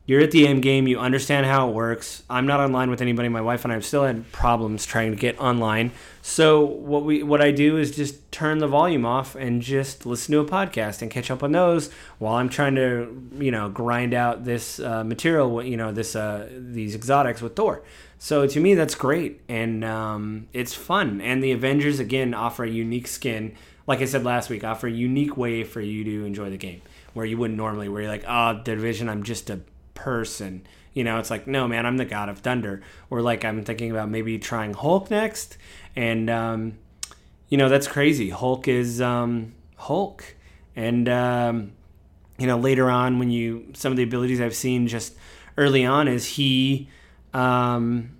you're 0.08 0.22
at 0.22 0.30
the 0.30 0.48
end 0.48 0.62
game. 0.62 0.88
You 0.88 0.98
understand 0.98 1.44
how 1.44 1.68
it 1.68 1.74
works. 1.74 2.22
I'm 2.30 2.46
not 2.46 2.60
online 2.60 2.88
with 2.88 3.02
anybody. 3.02 3.28
My 3.28 3.42
wife 3.42 3.64
and 3.64 3.72
I 3.72 3.74
have 3.74 3.84
still 3.84 4.04
had 4.04 4.32
problems 4.32 4.86
trying 4.86 5.10
to 5.10 5.18
get 5.18 5.38
online. 5.38 5.92
So 6.22 6.64
what 6.64 7.04
we 7.04 7.22
what 7.22 7.42
I 7.42 7.50
do 7.50 7.76
is 7.76 7.94
just 7.94 8.32
turn 8.32 8.56
the 8.56 8.66
volume 8.66 9.04
off 9.04 9.34
and 9.34 9.60
just 9.60 10.06
listen 10.06 10.32
to 10.32 10.40
a 10.40 10.46
podcast 10.46 11.02
and 11.02 11.10
catch 11.10 11.30
up 11.30 11.42
on 11.42 11.52
those 11.52 11.92
while 12.18 12.36
I'm 12.36 12.48
trying 12.48 12.74
to 12.76 13.30
you 13.38 13.50
know 13.50 13.68
grind 13.68 14.14
out 14.14 14.46
this 14.46 14.80
uh, 14.80 15.04
material. 15.04 15.62
You 15.62 15.76
know 15.76 15.92
this 15.92 16.16
uh, 16.16 16.48
these 16.56 16.94
exotics 16.94 17.42
with 17.42 17.54
Thor. 17.54 17.82
So 18.18 18.46
to 18.46 18.60
me 18.60 18.72
that's 18.72 18.94
great 18.94 19.42
and 19.46 19.84
um, 19.84 20.48
it's 20.54 20.72
fun. 20.72 21.20
And 21.20 21.44
the 21.44 21.52
Avengers 21.52 22.00
again 22.00 22.32
offer 22.32 22.64
a 22.64 22.70
unique 22.70 23.08
skin. 23.08 23.54
Like 23.86 24.00
I 24.00 24.06
said 24.06 24.24
last 24.24 24.48
week, 24.48 24.64
offer 24.64 24.86
a 24.86 24.90
unique 24.90 25.36
way 25.36 25.64
for 25.64 25.82
you 25.82 26.02
to 26.04 26.24
enjoy 26.24 26.48
the 26.48 26.56
game 26.56 26.80
where 27.12 27.26
you 27.26 27.36
wouldn't 27.36 27.58
normally. 27.58 27.90
Where 27.90 28.02
you're 28.02 28.10
like, 28.10 28.24
oh, 28.26 28.54
the 28.54 28.74
division, 28.74 29.10
I'm 29.10 29.22
just 29.22 29.50
a 29.50 29.60
person. 29.98 30.66
You 30.94 31.04
know, 31.04 31.18
it's 31.18 31.30
like, 31.30 31.46
no, 31.46 31.68
man, 31.68 31.84
I'm 31.86 31.96
the 31.96 32.04
god 32.04 32.28
of 32.28 32.38
thunder. 32.38 32.82
Or 33.10 33.20
like, 33.20 33.44
I'm 33.44 33.64
thinking 33.64 33.90
about 33.90 34.08
maybe 34.08 34.38
trying 34.38 34.74
Hulk 34.74 35.10
next. 35.10 35.58
And, 35.96 36.30
um, 36.30 36.78
you 37.48 37.58
know, 37.58 37.68
that's 37.68 37.88
crazy. 37.88 38.30
Hulk 38.30 38.68
is 38.68 39.00
um, 39.00 39.54
Hulk. 39.76 40.36
And, 40.76 41.08
um, 41.08 41.72
you 42.38 42.46
know, 42.46 42.58
later 42.58 42.88
on, 42.90 43.18
when 43.18 43.30
you, 43.30 43.72
some 43.74 43.92
of 43.92 43.96
the 43.96 44.04
abilities 44.04 44.40
I've 44.40 44.54
seen 44.54 44.86
just 44.86 45.14
early 45.56 45.84
on 45.84 46.08
is 46.08 46.26
he, 46.26 46.88
um, 47.34 48.10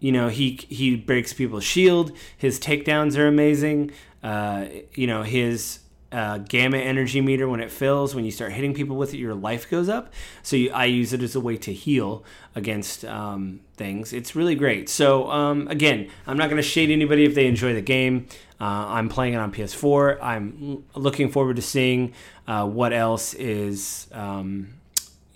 you 0.00 0.12
know, 0.12 0.28
he, 0.28 0.58
he 0.68 0.96
breaks 0.96 1.32
people's 1.32 1.64
shield. 1.64 2.12
His 2.36 2.58
takedowns 2.58 3.16
are 3.16 3.28
amazing. 3.28 3.92
Uh, 4.22 4.66
you 4.94 5.06
know, 5.06 5.22
his, 5.22 5.80
uh, 6.12 6.38
gamma 6.38 6.78
energy 6.78 7.20
meter 7.20 7.48
when 7.48 7.60
it 7.60 7.70
fills. 7.70 8.14
When 8.14 8.24
you 8.24 8.30
start 8.30 8.52
hitting 8.52 8.74
people 8.74 8.96
with 8.96 9.12
it, 9.14 9.18
your 9.18 9.34
life 9.34 9.68
goes 9.68 9.88
up. 9.88 10.12
So 10.42 10.56
you, 10.56 10.70
I 10.72 10.84
use 10.84 11.12
it 11.12 11.22
as 11.22 11.34
a 11.34 11.40
way 11.40 11.56
to 11.58 11.72
heal 11.72 12.24
against 12.54 13.04
um, 13.04 13.60
things. 13.76 14.12
It's 14.12 14.36
really 14.36 14.54
great. 14.54 14.88
So 14.88 15.30
um, 15.30 15.68
again, 15.68 16.10
I'm 16.26 16.36
not 16.36 16.48
going 16.48 16.62
to 16.62 16.68
shade 16.68 16.90
anybody 16.90 17.24
if 17.24 17.34
they 17.34 17.46
enjoy 17.46 17.74
the 17.74 17.82
game. 17.82 18.26
Uh, 18.60 18.86
I'm 18.88 19.08
playing 19.08 19.34
it 19.34 19.38
on 19.38 19.52
PS4. 19.52 20.18
I'm 20.22 20.84
looking 20.94 21.30
forward 21.30 21.56
to 21.56 21.62
seeing 21.62 22.14
uh, 22.46 22.66
what 22.66 22.92
else 22.92 23.34
is. 23.34 24.06
Um, 24.12 24.74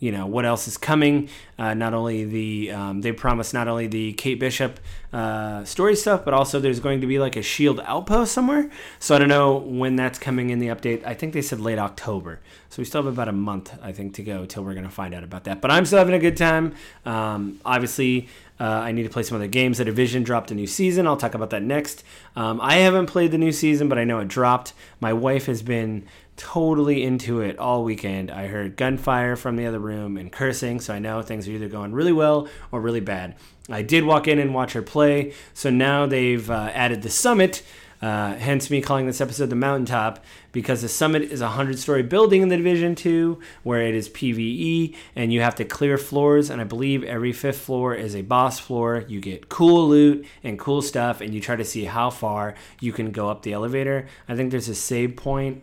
you 0.01 0.11
know 0.11 0.27
what 0.27 0.45
else 0.45 0.67
is 0.67 0.77
coming. 0.77 1.29
Uh, 1.59 1.75
not 1.75 1.95
only 1.95 2.25
the 2.25 2.73
um, 2.73 3.03
they 3.03 3.13
promise 3.13 3.53
not 3.53 3.69
only 3.69 3.87
the 3.87 4.15
Kate 4.15 4.41
Bishop 4.41 4.81
uh, 5.13 5.63
story 5.65 5.95
stuff, 5.95 6.25
but 6.25 6.33
also 6.35 6.59
there's 6.59 6.81
going 6.81 7.03
to 7.03 7.07
be 7.07 7.19
like 7.19 7.37
a 7.37 7.43
Shield 7.43 7.81
outpost 7.85 8.33
somewhere. 8.33 8.71
So 8.99 9.15
I 9.15 9.19
don't 9.19 9.29
know 9.29 9.59
when 9.59 9.97
that's 9.97 10.19
coming 10.19 10.51
in 10.51 10.59
the 10.59 10.69
update. 10.69 11.05
I 11.05 11.15
think 11.15 11.35
they 11.35 11.43
said 11.43 11.61
late 11.61 11.79
October. 11.79 12.41
So 12.71 12.81
we 12.81 12.87
still 12.87 13.03
have 13.03 13.13
about 13.13 13.29
a 13.29 13.33
month, 13.33 13.77
I 13.83 13.93
think, 13.93 14.15
to 14.15 14.23
go 14.23 14.47
till 14.47 14.65
we're 14.65 14.75
to 14.75 14.89
find 14.89 15.15
out 15.15 15.23
about 15.23 15.45
that. 15.45 15.61
But 15.61 15.71
I'm 15.71 15.85
still 15.85 15.99
having 15.99 16.15
a 16.15 16.19
good 16.19 16.37
time. 16.37 16.75
Um, 17.05 17.61
obviously. 17.65 18.29
Uh, 18.59 18.65
I 18.65 18.93
need 18.93 19.05
to 19.05 19.09
play 19.09 19.23
some 19.23 19.37
other 19.37 19.47
games. 19.47 19.79
The 19.79 19.87
Division 19.87 20.23
dropped 20.23 20.51
a 20.51 20.55
new 20.55 20.67
season. 20.67 21.07
I'll 21.07 21.17
talk 21.17 21.33
about 21.33 21.49
that 21.49 21.63
next. 21.63 22.05
Um, 22.37 22.61
I 22.61 22.75
haven't 22.75 23.07
played 23.07 23.31
the 23.31 23.39
new 23.39 23.53
season, 23.53 23.89
but 23.89 23.97
I 23.97 24.05
know 24.05 24.19
it 24.19 24.29
dropped. 24.29 24.75
My 25.01 25.15
wife 25.15 25.47
has 25.47 25.63
been 25.63 26.05
totally 26.41 27.05
into 27.05 27.43
it 27.43 27.59
all 27.59 27.85
weekend. 27.85 28.31
I 28.31 28.47
heard 28.47 28.75
gunfire 28.75 29.37
from 29.37 29.57
the 29.57 29.67
other 29.67 29.79
room 29.79 30.17
and 30.17 30.33
cursing, 30.33 30.81
so 30.81 30.95
I 30.95 30.99
know 30.99 31.21
things 31.21 31.47
are 31.47 31.53
either 31.53 31.69
going 31.69 31.93
really 31.93 32.15
well 32.15 32.49
or 32.73 32.81
really 32.81 33.01
bad. 33.01 33.37
I 33.69 33.83
did 33.83 34.05
walk 34.05 34.27
in 34.27 34.39
and 34.39 34.55
watch 34.55 34.73
her 34.73 34.81
play, 34.81 35.35
so 35.53 35.69
now 35.69 36.07
they've 36.07 36.51
uh, 36.51 36.71
added 36.73 37.03
the 37.03 37.11
summit. 37.11 37.63
Uh, 38.01 38.33
hence 38.37 38.71
me 38.71 38.81
calling 38.81 39.05
this 39.07 39.21
episode 39.21 39.51
the 39.51 39.55
mountaintop 39.55 40.25
because 40.53 40.81
the 40.81 40.89
summit 40.89 41.21
is 41.21 41.43
a 41.43 41.49
100 41.49 41.79
story 41.79 42.03
building 42.03 42.41
in 42.41 42.49
the 42.49 42.57
division 42.57 42.95
2 42.95 43.39
where 43.63 43.83
it 43.83 43.95
is 43.95 44.09
pve 44.09 44.97
and 45.15 45.35
you 45.35 45.43
have 45.43 45.55
to 45.55 45.67
clear 45.67 45.99
floors 45.99 46.49
and 46.49 46.63
i 46.63 46.65
believe 46.65 47.05
every 47.05 47.31
fifth 47.31 47.59
floor 47.59 47.95
is 47.95 48.17
a 48.17 48.23
boss 48.23 48.59
floor 48.59 49.05
you 49.07 49.21
get 49.21 49.51
cool 49.51 49.87
loot 49.87 50.25
and 50.43 50.59
cool 50.59 50.81
stuff 50.81 51.21
and 51.21 51.35
you 51.35 51.43
try 51.43 51.57
to 51.57 51.65
see 51.65 51.85
how 51.85 52.09
far 52.09 52.55
you 52.81 52.91
can 52.91 53.11
go 53.11 53.29
up 53.29 53.43
the 53.43 53.53
elevator 53.53 54.07
i 54.31 54.35
think 54.35 54.51
there's 54.51 54.71
a 54.71 54.75
save 54.75 55.15
point 55.15 55.63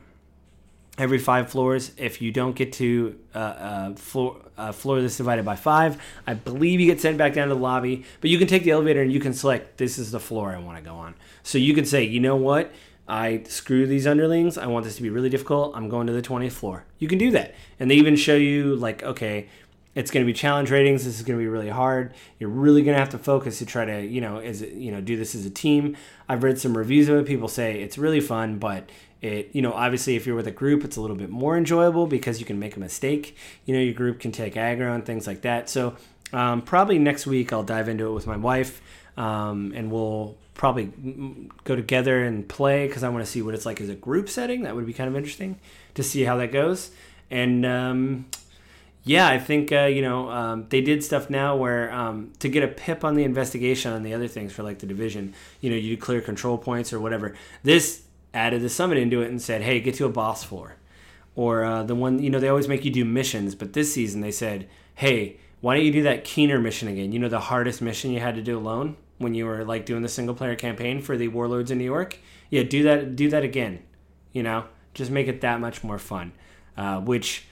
every 0.97 1.19
five 1.19 1.49
floors. 1.49 1.91
If 1.97 2.21
you 2.21 2.31
don't 2.31 2.55
get 2.55 2.73
to 2.73 3.17
uh, 3.35 3.37
uh, 3.37 3.93
floor 3.95 4.41
uh, 4.57 4.71
floor 4.71 5.01
that's 5.01 5.17
divided 5.17 5.45
by 5.45 5.55
five, 5.55 6.01
I 6.25 6.33
believe 6.33 6.79
you 6.79 6.87
get 6.87 6.99
sent 6.99 7.17
back 7.17 7.33
down 7.33 7.49
to 7.49 7.53
the 7.53 7.59
lobby. 7.59 8.05
But 8.21 8.29
you 8.29 8.37
can 8.39 8.47
take 8.47 8.63
the 8.63 8.71
elevator 8.71 9.01
and 9.01 9.11
you 9.11 9.19
can 9.19 9.33
select 9.33 9.77
this 9.77 9.97
is 9.97 10.11
the 10.11 10.19
floor 10.19 10.55
I 10.55 10.59
want 10.59 10.77
to 10.77 10.83
go 10.83 10.95
on. 10.95 11.15
So 11.43 11.57
you 11.57 11.73
can 11.73 11.85
say, 11.85 12.03
you 12.03 12.19
know 12.19 12.35
what, 12.35 12.71
I 13.07 13.43
screw 13.47 13.85
these 13.85 14.07
underlings. 14.07 14.57
I 14.57 14.67
want 14.67 14.85
this 14.85 14.95
to 14.97 15.01
be 15.01 15.09
really 15.09 15.29
difficult. 15.29 15.75
I'm 15.75 15.89
going 15.89 16.07
to 16.07 16.13
the 16.13 16.21
20th 16.21 16.51
floor. 16.53 16.85
You 16.99 17.07
can 17.07 17.17
do 17.17 17.31
that, 17.31 17.55
and 17.79 17.89
they 17.89 17.95
even 17.95 18.15
show 18.15 18.35
you 18.35 18.75
like, 18.75 19.03
okay. 19.03 19.47
It's 19.95 20.11
going 20.11 20.23
to 20.23 20.31
be 20.31 20.33
challenge 20.33 20.69
ratings. 20.69 21.05
This 21.05 21.15
is 21.15 21.23
going 21.23 21.39
to 21.39 21.43
be 21.43 21.47
really 21.47 21.69
hard. 21.69 22.13
You're 22.37 22.51
really 22.51 22.83
going 22.83 22.93
to 22.93 22.99
have 22.99 23.09
to 23.09 23.17
focus 23.17 23.57
to 23.57 23.65
try 23.65 23.83
to, 23.83 24.05
you 24.05 24.21
know, 24.21 24.37
as 24.37 24.61
you 24.61 24.91
know, 24.91 25.01
do 25.01 25.17
this 25.17 25.33
as 25.33 25.43
a 25.43 25.49
team. 25.49 25.97
I've 26.29 26.43
read 26.43 26.59
some 26.59 26.77
reviews 26.77 27.09
of 27.09 27.17
it. 27.17 27.25
People 27.25 27.47
say 27.47 27.81
it's 27.81 27.97
really 27.97 28.19
fun, 28.19 28.59
but 28.59 28.87
it 29.21 29.49
you 29.53 29.61
know 29.61 29.73
obviously 29.73 30.15
if 30.15 30.25
you're 30.25 30.35
with 30.35 30.47
a 30.47 30.51
group 30.51 30.83
it's 30.83 30.95
a 30.97 31.01
little 31.01 31.15
bit 31.15 31.29
more 31.29 31.57
enjoyable 31.57 32.07
because 32.07 32.39
you 32.39 32.45
can 32.45 32.59
make 32.59 32.75
a 32.75 32.79
mistake. 32.79 33.35
You 33.65 33.75
know 33.75 33.81
your 33.81 33.93
group 33.93 34.19
can 34.19 34.31
take 34.31 34.55
aggro 34.55 34.93
and 34.93 35.05
things 35.05 35.27
like 35.27 35.41
that. 35.41 35.69
So 35.69 35.95
um, 36.33 36.61
probably 36.61 36.99
next 36.99 37.25
week 37.25 37.53
i'll 37.53 37.63
dive 37.63 37.87
into 37.87 38.07
it 38.07 38.11
with 38.11 38.27
my 38.27 38.37
wife 38.37 38.81
um, 39.15 39.71
and 39.75 39.91
we'll 39.91 40.35
probably 40.53 40.91
go 41.63 41.75
together 41.75 42.23
and 42.23 42.49
play 42.49 42.87
because 42.87 43.03
i 43.03 43.09
want 43.09 43.23
to 43.23 43.31
see 43.31 43.41
what 43.41 43.53
it's 43.53 43.65
like 43.65 43.79
as 43.79 43.89
a 43.89 43.95
group 43.95 44.29
setting. 44.29 44.63
That 44.63 44.75
would 44.75 44.85
be 44.85 44.93
kind 44.93 45.09
of 45.09 45.15
interesting 45.15 45.59
to 45.95 46.03
see 46.03 46.23
how 46.23 46.37
that 46.37 46.51
goes. 46.51 46.91
And 47.29 47.65
um, 47.65 48.25
yeah, 49.03 49.27
I 49.27 49.39
think 49.39 49.71
uh, 49.71 49.85
you 49.85 50.01
know 50.01 50.29
um, 50.29 50.65
they 50.69 50.81
did 50.81 51.03
stuff 51.03 51.29
now 51.29 51.55
where 51.55 51.91
um, 51.93 52.31
to 52.39 52.49
get 52.49 52.63
a 52.63 52.67
pip 52.67 53.03
on 53.03 53.15
the 53.15 53.23
investigation 53.23 53.93
on 53.93 54.03
the 54.03 54.13
other 54.13 54.27
things 54.27 54.51
for 54.51 54.63
like 54.63 54.79
the 54.79 54.85
division, 54.85 55.33
you 55.61 55.69
know, 55.69 55.75
you 55.75 55.97
clear 55.97 56.21
control 56.21 56.57
points 56.57 56.91
or 56.91 56.99
whatever. 56.99 57.35
This 57.63 58.03
added 58.37 58.61
the 58.61 58.69
summit 58.69 58.99
into 58.99 59.21
it 59.21 59.29
and 59.29 59.41
said, 59.41 59.63
hey, 59.63 59.79
get 59.79 59.95
to 59.95 60.05
a 60.05 60.09
boss 60.09 60.43
floor. 60.43 60.75
Or 61.35 61.65
uh, 61.65 61.83
the 61.83 61.95
one, 61.95 62.19
you 62.19 62.29
know, 62.29 62.39
they 62.39 62.49
always 62.49 62.67
make 62.67 62.85
you 62.85 62.91
do 62.91 63.03
missions, 63.03 63.55
but 63.55 63.73
this 63.73 63.93
season 63.93 64.21
they 64.21 64.31
said, 64.31 64.69
hey, 64.95 65.37
why 65.59 65.75
don't 65.75 65.85
you 65.85 65.91
do 65.91 66.03
that 66.03 66.23
Keener 66.23 66.59
mission 66.59 66.87
again? 66.87 67.11
You 67.11 67.19
know, 67.19 67.29
the 67.29 67.39
hardest 67.39 67.81
mission 67.81 68.11
you 68.11 68.19
had 68.19 68.35
to 68.35 68.41
do 68.41 68.57
alone 68.57 68.95
when 69.17 69.33
you 69.33 69.45
were 69.45 69.65
like 69.65 69.85
doing 69.85 70.03
the 70.03 70.09
single 70.09 70.35
player 70.35 70.55
campaign 70.55 71.01
for 71.01 71.17
the 71.17 71.27
Warlords 71.27 71.71
in 71.71 71.79
New 71.79 71.83
York? 71.83 72.19
Yeah, 72.49 72.63
do 72.63 72.83
that, 72.83 73.15
do 73.15 73.29
that 73.29 73.43
again. 73.43 73.83
You 74.33 74.43
know, 74.43 74.65
just 74.93 75.09
make 75.09 75.27
it 75.27 75.41
that 75.41 75.59
much 75.59 75.83
more 75.83 75.97
fun, 75.97 76.31
uh, 76.77 77.01
which 77.01 77.45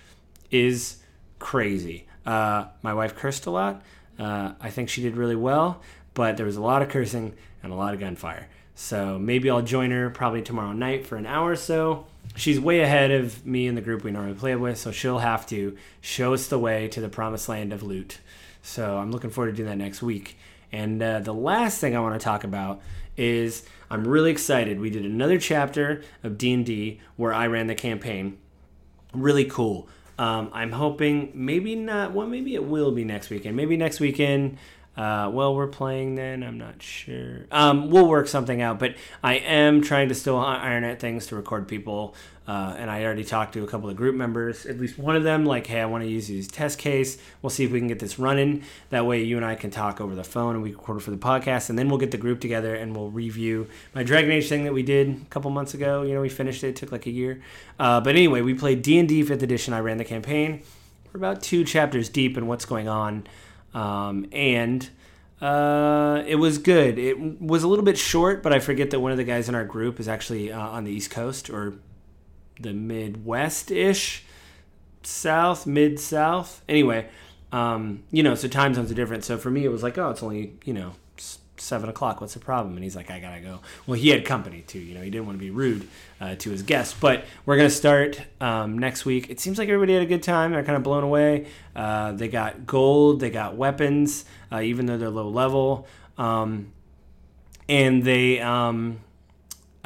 is 0.52 0.98
crazy. 1.40 2.08
Uh, 2.26 2.66
my 2.84 2.94
wife 2.94 3.16
cursed 3.16 3.48
a 3.48 3.52
lot. 3.52 3.82
Uh, 4.20 4.54
I 4.62 4.70
think 4.70 4.90
she 4.90 5.02
did 5.02 5.18
really 5.18 5.36
well, 5.36 5.82
but 6.14 6.38
there 6.38 6.46
was 6.46 6.58
a 6.58 6.62
lot 6.62 6.82
of 6.82 6.90
cursing 6.90 7.34
and 7.64 7.74
a 7.74 7.76
lot 7.76 7.94
of 7.94 8.00
gunfire. 8.00 8.48
So 8.76 9.18
maybe 9.18 9.50
I'll 9.50 9.62
join 9.62 9.92
her 9.92 10.10
probably 10.10 10.42
tomorrow 10.42 10.74
night 10.74 11.08
for 11.08 11.16
an 11.16 11.26
hour 11.26 11.52
or 11.52 11.56
so. 11.56 12.06
She's 12.36 12.60
way 12.60 12.82
ahead 12.82 13.12
of 13.12 13.46
me 13.46 13.68
in 13.68 13.76
the 13.76 13.82
group 13.82 14.04
we 14.04 14.12
normally 14.12 14.36
play 14.36 14.56
with, 14.56 14.78
so 14.78 14.92
she'll 14.92 15.20
have 15.20 15.48
to 15.48 15.78
show 16.02 16.34
us 16.34 16.48
the 16.48 16.60
way 16.60 16.90
to 16.90 17.00
the 17.00 17.08
promised 17.08 17.48
land 17.48 17.72
of 17.72 17.82
loot. 17.82 18.20
So 18.62 18.98
I'm 18.98 19.12
looking 19.12 19.30
forward 19.30 19.52
to 19.52 19.58
doing 19.58 19.70
that 19.70 19.78
next 19.78 20.02
week. 20.02 20.38
And 20.72 21.02
uh, 21.02 21.22
the 21.22 21.34
last 21.34 21.80
thing 21.80 21.96
I 21.96 22.02
want 22.02 22.20
to 22.20 22.24
talk 22.24 22.44
about 22.44 22.82
is 23.16 23.64
I'm 23.90 24.06
really 24.06 24.32
excited. 24.32 24.82
We 24.82 24.90
did 24.90 25.06
another 25.06 25.40
chapter 25.40 26.04
of 26.24 26.38
D&D 26.38 27.00
where 27.16 27.34
I 27.34 27.48
ran 27.48 27.68
the 27.68 27.76
campaign. 27.76 28.38
Really 29.14 29.46
cool. 29.46 29.88
Um, 30.18 30.50
I'm 30.54 30.72
hoping 30.72 31.32
maybe 31.34 31.76
not. 31.76 32.14
Well, 32.14 32.28
maybe 32.28 32.56
it 32.56 32.64
will 32.64 32.92
be 32.92 33.04
next 33.04 33.30
weekend. 33.30 33.56
Maybe 33.56 33.78
next 33.78 34.00
weekend 34.00 34.58
uh, 34.98 35.30
well, 35.34 35.54
we're 35.54 35.68
playing 35.68 36.16
then. 36.16 36.42
I'm 36.42 36.58
not 36.58 36.82
sure. 36.82 37.46
Um, 37.52 37.90
we'll 37.90 38.08
work 38.08 38.28
something 38.28 38.62
out, 38.62 38.80
but 38.80 38.96
I 39.22 39.36
am 39.36 39.82
trying 39.82 40.08
to 40.10 40.16
still 40.16 40.38
iron 40.38 40.86
out 40.86 41.00
things 41.00 41.28
to 41.28 41.36
record 41.36 41.68
people. 41.68 42.16
Uh, 42.48 42.76
and 42.78 42.92
I 42.92 43.04
already 43.04 43.24
talked 43.24 43.54
to 43.54 43.64
a 43.64 43.68
couple 43.68 43.90
of 43.90 43.96
group 43.96 44.16
members, 44.16 44.68
at 44.68 44.80
least 44.80 45.00
one 45.00 45.16
of 45.16 45.24
them, 45.24 45.46
like, 45.46 45.66
hey, 45.66 45.82
I 45.82 45.86
want 45.88 46.04
to 46.04 46.10
use 46.10 46.28
these 46.28 46.48
test 46.48 46.78
case. 46.78 47.18
We'll 47.42 47.50
see 47.50 47.66
if 47.66 47.72
we 47.72 47.80
can 47.80 47.88
get 47.88 48.00
this 48.00 48.20
running. 48.20 48.64
That 48.92 49.06
way, 49.06 49.24
you 49.24 49.36
and 49.36 49.46
I 49.46 49.56
can 49.56 49.72
talk 49.72 50.00
over 50.00 50.14
the 50.14 50.24
phone 50.24 50.54
and 50.54 50.64
we 50.64 50.72
record 50.72 51.02
for 51.02 51.10
the 51.10 51.18
podcast, 51.18 51.70
and 51.70 51.78
then 51.78 51.90
we'll 51.90 51.98
get 51.98 52.12
the 52.12 52.18
group 52.18 52.40
together 52.40 52.76
and 52.76 52.96
we'll 52.96 53.10
review 53.10 53.68
my 53.96 54.04
Dragon 54.04 54.32
Age 54.32 54.48
thing 54.48 54.64
that 54.66 54.74
we 54.74 54.84
did 54.84 55.10
a 55.10 55.26
couple 55.26 55.50
months 55.50 55.74
ago. 55.74 56.04
You 56.04 56.14
know, 56.14 56.22
we 56.22 56.30
finished 56.30 56.64
it. 56.64 56.70
It 56.70 56.76
took 56.76 56.92
like 56.92 57.08
a 57.08 57.12
year. 57.12 57.42
Uh, 57.80 58.00
but 58.00 58.16
anyway, 58.16 58.42
we 58.42 58.54
played 58.54 58.84
D 58.84 59.00
and 59.00 59.10
D 59.10 59.24
Fifth 59.24 59.42
Edition. 59.42 59.74
I 59.74 59.80
ran 59.80 59.98
the 59.98 60.06
campaign. 60.06 60.62
We're 61.12 61.18
about 61.18 61.42
two 61.42 61.64
chapters 61.64 62.10
deep 62.10 62.38
in 62.38 62.46
what's 62.46 62.66
going 62.66 62.88
on 62.88 63.26
um, 63.76 64.26
and 64.32 64.90
uh, 65.42 66.24
it 66.26 66.36
was 66.36 66.58
good. 66.58 66.98
It 66.98 67.42
was 67.42 67.62
a 67.62 67.68
little 67.68 67.84
bit 67.84 67.98
short, 67.98 68.42
but 68.42 68.54
I 68.54 68.60
forget 68.60 68.90
that 68.92 69.02
one 69.02 69.12
of 69.12 69.18
the 69.18 69.24
guys 69.26 69.50
in 69.50 69.54
our 69.54 69.66
group 69.66 70.00
is 70.00 70.08
actually 70.08 70.52
uh, 70.52 70.60
on 70.60 70.86
the 70.86 70.92
East 70.92 71.12
Coast 71.12 71.50
or 71.50 71.76
the 72.60 72.74
Midwest 72.74 73.70
ish, 73.70 74.24
South, 75.04 75.68
Mid 75.68 76.00
South. 76.00 76.64
Anyway, 76.70 77.10
um, 77.52 78.04
you 78.12 78.24
know, 78.24 78.34
so 78.34 78.48
time 78.48 78.74
zones 78.74 78.90
are 78.90 78.96
different. 78.96 79.26
So 79.26 79.38
for 79.38 79.52
me, 79.52 79.66
it 79.66 79.70
was 79.70 79.84
like, 79.84 79.98
oh, 79.98 80.10
it's 80.10 80.24
only, 80.24 80.54
you 80.64 80.74
know, 80.74 80.94
seven 81.66 81.90
o'clock. 81.90 82.22
What's 82.22 82.34
the 82.34 82.40
problem? 82.40 82.76
And 82.76 82.84
he's 82.84 82.96
like, 82.96 83.12
I 83.12 83.20
gotta 83.20 83.42
go. 83.42 83.60
Well, 83.88 84.00
he 84.00 84.10
had 84.10 84.26
company 84.26 84.64
too. 84.66 84.80
You 84.80 84.96
know, 84.96 85.02
he 85.02 85.10
didn't 85.10 85.26
want 85.26 85.38
to 85.38 85.44
be 85.44 85.50
rude 85.50 85.88
uh, 86.22 86.36
to 86.36 86.52
his 86.52 86.62
guests. 86.62 86.96
But 87.00 87.26
we're 87.46 87.58
gonna 87.58 87.70
start 87.70 88.22
um, 88.40 88.78
next 88.78 89.06
week. 89.06 89.30
It 89.30 89.40
seems 89.40 89.58
like 89.58 89.68
everybody 89.70 89.94
had 89.94 90.04
a 90.04 90.08
good 90.08 90.24
time. 90.24 90.52
They're 90.52 90.64
kind 90.64 90.78
of 90.78 90.84
blown 90.84 91.04
away. 91.04 91.48
Uh, 91.76 92.14
they 92.14 92.28
got 92.28 92.66
gold. 92.66 93.20
They 93.20 93.30
got 93.30 93.56
weapons, 93.56 94.26
uh, 94.52 94.62
even 94.62 94.86
though 94.86 94.98
they're 94.98 95.10
low 95.10 95.30
level. 95.30 95.88
Um, 96.18 96.72
and 97.68 98.04
they 98.04 98.40
um, 98.40 99.00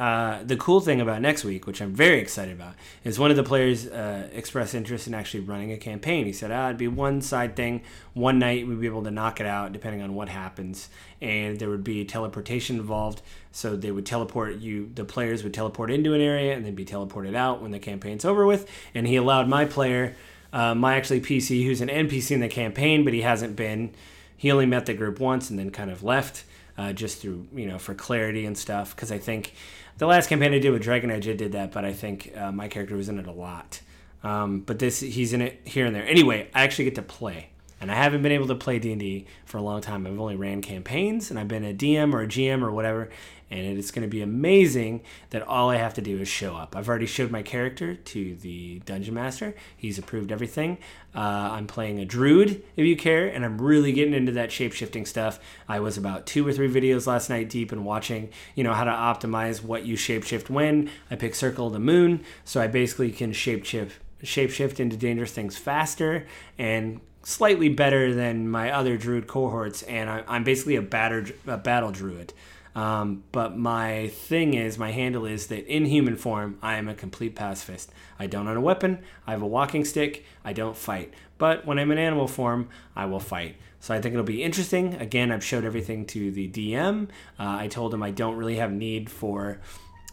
uh, 0.00 0.42
the 0.44 0.56
cool 0.56 0.80
thing 0.80 0.98
about 0.98 1.20
next 1.20 1.44
week, 1.44 1.66
which 1.66 1.82
I'm 1.82 1.92
very 1.92 2.20
excited 2.20 2.54
about, 2.54 2.72
is 3.04 3.18
one 3.18 3.30
of 3.30 3.36
the 3.36 3.42
players 3.42 3.86
uh, 3.86 4.30
expressed 4.32 4.74
interest 4.74 5.06
in 5.06 5.12
actually 5.12 5.40
running 5.40 5.72
a 5.72 5.76
campaign. 5.76 6.24
He 6.24 6.32
said, 6.32 6.50
ah, 6.50 6.68
it'd 6.68 6.78
be 6.78 6.88
one 6.88 7.20
side 7.20 7.54
thing. 7.54 7.82
One 8.14 8.38
night 8.38 8.66
we'd 8.66 8.80
be 8.80 8.86
able 8.86 9.02
to 9.02 9.10
knock 9.10 9.40
it 9.40 9.46
out 9.46 9.74
depending 9.74 10.00
on 10.00 10.14
what 10.14 10.30
happens. 10.30 10.88
And 11.20 11.58
there 11.58 11.68
would 11.68 11.84
be 11.84 12.02
teleportation 12.06 12.76
involved. 12.76 13.20
So 13.52 13.76
they 13.76 13.90
would 13.90 14.06
teleport 14.06 14.56
you, 14.56 14.90
the 14.94 15.04
players 15.04 15.44
would 15.44 15.52
teleport 15.52 15.90
into 15.90 16.14
an 16.14 16.22
area 16.22 16.56
and 16.56 16.64
then 16.64 16.74
be 16.74 16.86
teleported 16.86 17.36
out 17.36 17.60
when 17.60 17.70
the 17.70 17.78
campaign's 17.78 18.24
over 18.24 18.46
with. 18.46 18.70
And 18.94 19.06
he 19.06 19.16
allowed 19.16 19.48
my 19.48 19.66
player, 19.66 20.16
uh, 20.50 20.74
my 20.74 20.96
actually 20.96 21.20
PC, 21.20 21.66
who's 21.66 21.82
an 21.82 21.88
NPC 21.88 22.30
in 22.30 22.40
the 22.40 22.48
campaign, 22.48 23.04
but 23.04 23.12
he 23.12 23.20
hasn't 23.20 23.54
been, 23.54 23.90
he 24.34 24.50
only 24.50 24.64
met 24.64 24.86
the 24.86 24.94
group 24.94 25.20
once 25.20 25.50
and 25.50 25.58
then 25.58 25.70
kind 25.70 25.90
of 25.90 26.02
left. 26.02 26.44
Uh, 26.78 26.94
just 26.94 27.20
through 27.20 27.46
you 27.54 27.66
know 27.66 27.78
for 27.78 27.92
clarity 27.92 28.46
and 28.46 28.56
stuff 28.56 28.96
because 28.96 29.12
I 29.12 29.18
think 29.18 29.52
the 30.00 30.06
last 30.06 30.30
campaign 30.30 30.54
I 30.54 30.58
did 30.58 30.70
with 30.70 30.80
Dragon 30.80 31.10
Age, 31.10 31.28
I 31.28 31.34
did 31.34 31.52
that, 31.52 31.72
but 31.72 31.84
I 31.84 31.92
think 31.92 32.32
uh, 32.34 32.50
my 32.50 32.68
character 32.68 32.96
was 32.96 33.10
in 33.10 33.18
it 33.18 33.26
a 33.26 33.32
lot. 33.32 33.82
Um, 34.24 34.60
but 34.60 34.78
this, 34.78 35.00
he's 35.00 35.34
in 35.34 35.42
it 35.42 35.60
here 35.64 35.84
and 35.84 35.94
there. 35.94 36.06
Anyway, 36.06 36.48
I 36.54 36.62
actually 36.62 36.86
get 36.86 36.94
to 36.94 37.02
play, 37.02 37.50
and 37.82 37.92
I 37.92 37.94
haven't 37.94 38.22
been 38.22 38.32
able 38.32 38.46
to 38.46 38.54
play 38.54 38.78
D 38.78 38.92
and 38.92 39.00
D 39.00 39.26
for 39.44 39.58
a 39.58 39.62
long 39.62 39.82
time. 39.82 40.06
I've 40.06 40.18
only 40.18 40.36
ran 40.36 40.62
campaigns, 40.62 41.30
and 41.30 41.38
I've 41.38 41.48
been 41.48 41.66
a 41.66 41.74
DM 41.74 42.14
or 42.14 42.22
a 42.22 42.26
GM 42.26 42.62
or 42.62 42.72
whatever, 42.72 43.10
and 43.50 43.78
it's 43.78 43.90
going 43.90 44.02
to 44.02 44.08
be 44.08 44.22
amazing 44.22 45.02
that 45.30 45.42
all 45.42 45.70
I 45.70 45.76
have 45.76 45.94
to 45.94 46.00
do 46.00 46.18
is 46.18 46.28
show 46.28 46.56
up. 46.56 46.76
I've 46.76 46.88
already 46.88 47.06
showed 47.06 47.30
my 47.30 47.42
character 47.42 47.94
to 47.94 48.36
the 48.36 48.80
dungeon 48.86 49.14
master. 49.14 49.54
He's 49.76 49.98
approved 49.98 50.30
everything. 50.30 50.78
Uh, 51.14 51.18
I'm 51.18 51.66
playing 51.66 51.98
a 51.98 52.04
druid, 52.04 52.62
if 52.76 52.86
you 52.86 52.96
care, 52.96 53.26
and 53.26 53.44
I'm 53.44 53.60
really 53.60 53.92
getting 53.92 54.14
into 54.14 54.32
that 54.32 54.52
shape 54.52 54.72
shifting 54.72 55.04
stuff. 55.04 55.40
I 55.68 55.80
was 55.80 55.96
about 55.96 56.26
two 56.26 56.46
or 56.46 56.52
three 56.52 56.70
videos 56.70 57.06
last 57.06 57.28
night 57.28 57.50
deep 57.50 57.72
and 57.72 57.84
watching, 57.84 58.30
you 58.54 58.62
know, 58.62 58.72
how 58.72 58.84
to 58.84 58.90
optimize 58.90 59.62
what 59.62 59.84
you 59.84 59.96
shapeshift 59.96 60.48
when. 60.48 60.90
I 61.10 61.16
pick 61.16 61.34
Circle 61.34 61.66
of 61.68 61.72
the 61.72 61.80
Moon, 61.80 62.24
so 62.44 62.60
I 62.60 62.68
basically 62.68 63.10
can 63.10 63.32
shapeshift 63.32 63.92
shapeshift 64.22 64.80
into 64.80 64.96
dangerous 64.96 65.32
things 65.32 65.56
faster 65.56 66.26
and 66.58 67.00
slightly 67.22 67.68
better 67.68 68.14
than 68.14 68.48
my 68.48 68.70
other 68.70 68.96
druid 68.96 69.26
cohorts. 69.26 69.82
And 69.82 70.08
I, 70.08 70.36
am 70.36 70.44
basically 70.44 70.76
a, 70.76 70.82
batter, 70.82 71.26
a 71.46 71.56
battle 71.56 71.90
druid. 71.90 72.32
Um, 72.74 73.24
but 73.32 73.56
my 73.56 74.08
thing 74.08 74.54
is, 74.54 74.78
my 74.78 74.92
handle 74.92 75.26
is 75.26 75.48
that 75.48 75.66
in 75.66 75.86
human 75.86 76.16
form, 76.16 76.58
I 76.62 76.76
am 76.76 76.88
a 76.88 76.94
complete 76.94 77.34
pacifist. 77.34 77.90
I 78.18 78.26
don't 78.26 78.46
own 78.46 78.56
a 78.56 78.60
weapon. 78.60 79.00
I 79.26 79.32
have 79.32 79.42
a 79.42 79.46
walking 79.46 79.84
stick. 79.84 80.24
I 80.44 80.52
don't 80.52 80.76
fight. 80.76 81.12
But 81.38 81.66
when 81.66 81.78
I'm 81.78 81.90
in 81.90 81.98
animal 81.98 82.28
form, 82.28 82.68
I 82.94 83.06
will 83.06 83.20
fight. 83.20 83.56
So 83.80 83.94
I 83.94 84.00
think 84.00 84.12
it'll 84.12 84.24
be 84.24 84.42
interesting. 84.42 84.94
Again, 84.94 85.32
I've 85.32 85.44
showed 85.44 85.64
everything 85.64 86.04
to 86.06 86.30
the 86.30 86.48
DM. 86.48 87.08
Uh, 87.38 87.56
I 87.58 87.68
told 87.68 87.94
him 87.94 88.02
I 88.02 88.10
don't 88.10 88.36
really 88.36 88.56
have 88.56 88.72
need 88.72 89.10
for 89.10 89.58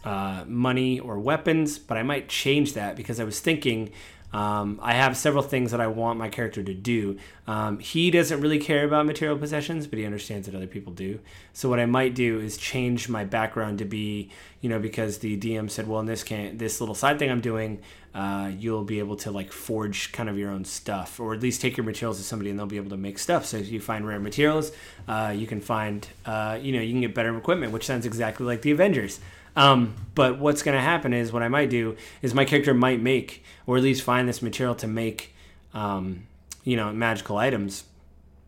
uh, 0.04 0.44
money 0.46 0.98
or 0.98 1.18
weapons, 1.18 1.78
but 1.78 1.98
I 1.98 2.02
might 2.02 2.28
change 2.28 2.72
that 2.74 2.96
because 2.96 3.20
I 3.20 3.24
was 3.24 3.40
thinking 3.40 3.90
um, 4.32 4.78
I 4.82 4.92
have 4.92 5.16
several 5.16 5.42
things 5.42 5.70
that 5.70 5.80
I 5.80 5.86
want 5.86 6.18
my 6.18 6.28
character 6.28 6.62
to 6.62 6.74
do. 6.74 7.18
Um, 7.46 7.78
he 7.78 8.10
doesn't 8.10 8.40
really 8.40 8.58
care 8.58 8.84
about 8.84 9.06
material 9.06 9.38
possessions, 9.38 9.86
but 9.86 9.98
he 9.98 10.04
understands 10.04 10.46
that 10.46 10.54
other 10.54 10.66
people 10.66 10.92
do. 10.92 11.20
So 11.54 11.68
what 11.70 11.80
I 11.80 11.86
might 11.86 12.14
do 12.14 12.38
is 12.38 12.58
change 12.58 13.08
my 13.08 13.24
background 13.24 13.78
to 13.78 13.86
be, 13.86 14.30
you 14.60 14.68
know, 14.68 14.78
because 14.78 15.18
the 15.18 15.38
DM 15.38 15.70
said, 15.70 15.88
well, 15.88 16.00
in 16.00 16.06
this 16.06 16.22
can 16.22 16.58
this 16.58 16.80
little 16.80 16.94
side 16.94 17.18
thing 17.18 17.30
I'm 17.30 17.40
doing, 17.40 17.80
uh, 18.14 18.50
you'll 18.58 18.84
be 18.84 18.98
able 18.98 19.16
to 19.16 19.30
like 19.30 19.50
forge 19.50 20.12
kind 20.12 20.28
of 20.28 20.36
your 20.36 20.50
own 20.50 20.64
stuff, 20.64 21.20
or 21.20 21.32
at 21.32 21.40
least 21.40 21.62
take 21.62 21.76
your 21.76 21.84
materials 21.84 22.18
to 22.18 22.24
somebody 22.24 22.50
and 22.50 22.58
they'll 22.58 22.66
be 22.66 22.76
able 22.76 22.90
to 22.90 22.96
make 22.98 23.18
stuff. 23.18 23.46
So 23.46 23.56
if 23.56 23.70
you 23.70 23.80
find 23.80 24.06
rare 24.06 24.20
materials, 24.20 24.72
uh, 25.06 25.32
you 25.34 25.46
can 25.46 25.60
find, 25.62 26.06
uh, 26.26 26.58
you 26.60 26.72
know, 26.72 26.80
you 26.80 26.92
can 26.92 27.00
get 27.00 27.14
better 27.14 27.36
equipment, 27.36 27.72
which 27.72 27.86
sounds 27.86 28.04
exactly 28.04 28.44
like 28.44 28.60
the 28.60 28.72
Avengers. 28.72 29.20
Um, 29.56 29.94
but 30.14 30.38
what's 30.38 30.62
going 30.62 30.76
to 30.76 30.82
happen 30.82 31.12
is 31.12 31.32
what 31.32 31.42
I 31.42 31.48
might 31.48 31.70
do 31.70 31.96
is 32.22 32.34
my 32.34 32.44
character 32.44 32.74
might 32.74 33.00
make, 33.00 33.44
or 33.66 33.76
at 33.76 33.82
least 33.82 34.02
find 34.02 34.28
this 34.28 34.42
material 34.42 34.74
to 34.76 34.86
make, 34.86 35.34
um, 35.74 36.26
you 36.64 36.76
know, 36.76 36.92
magical 36.92 37.36
items, 37.36 37.84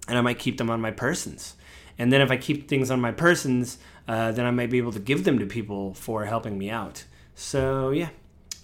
and 0.08 0.16
I 0.18 0.20
might 0.20 0.38
keep 0.38 0.58
them 0.58 0.70
on 0.70 0.80
my 0.80 0.90
persons. 0.90 1.54
And 1.98 2.12
then 2.12 2.20
if 2.20 2.30
I 2.30 2.36
keep 2.36 2.68
things 2.68 2.90
on 2.90 3.00
my 3.00 3.12
persons, 3.12 3.78
uh, 4.08 4.32
then 4.32 4.46
I 4.46 4.50
might 4.50 4.70
be 4.70 4.78
able 4.78 4.92
to 4.92 4.98
give 4.98 5.24
them 5.24 5.38
to 5.38 5.46
people 5.46 5.94
for 5.94 6.24
helping 6.24 6.58
me 6.58 6.70
out. 6.70 7.04
So 7.34 7.90
yeah, 7.90 8.08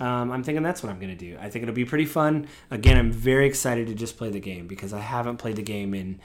um, 0.01 0.31
I'm 0.31 0.43
thinking 0.43 0.63
that's 0.63 0.83
what 0.83 0.91
I'm 0.91 0.99
going 0.99 1.17
to 1.17 1.17
do. 1.17 1.37
I 1.41 1.49
think 1.49 1.63
it'll 1.63 1.75
be 1.75 1.85
pretty 1.85 2.07
fun. 2.07 2.49
Again, 2.71 2.99
I'm 2.99 3.13
very 3.13 3.47
excited 3.47 3.87
to 3.89 3.95
just 3.95 4.19
play 4.19 4.31
the 4.31 4.41
game 4.41 4.67
because 4.67 4.93
I 4.93 5.01
haven't 5.01 5.37
played 5.39 5.57
the 5.57 5.63
game 5.63 5.95
in 5.95 6.21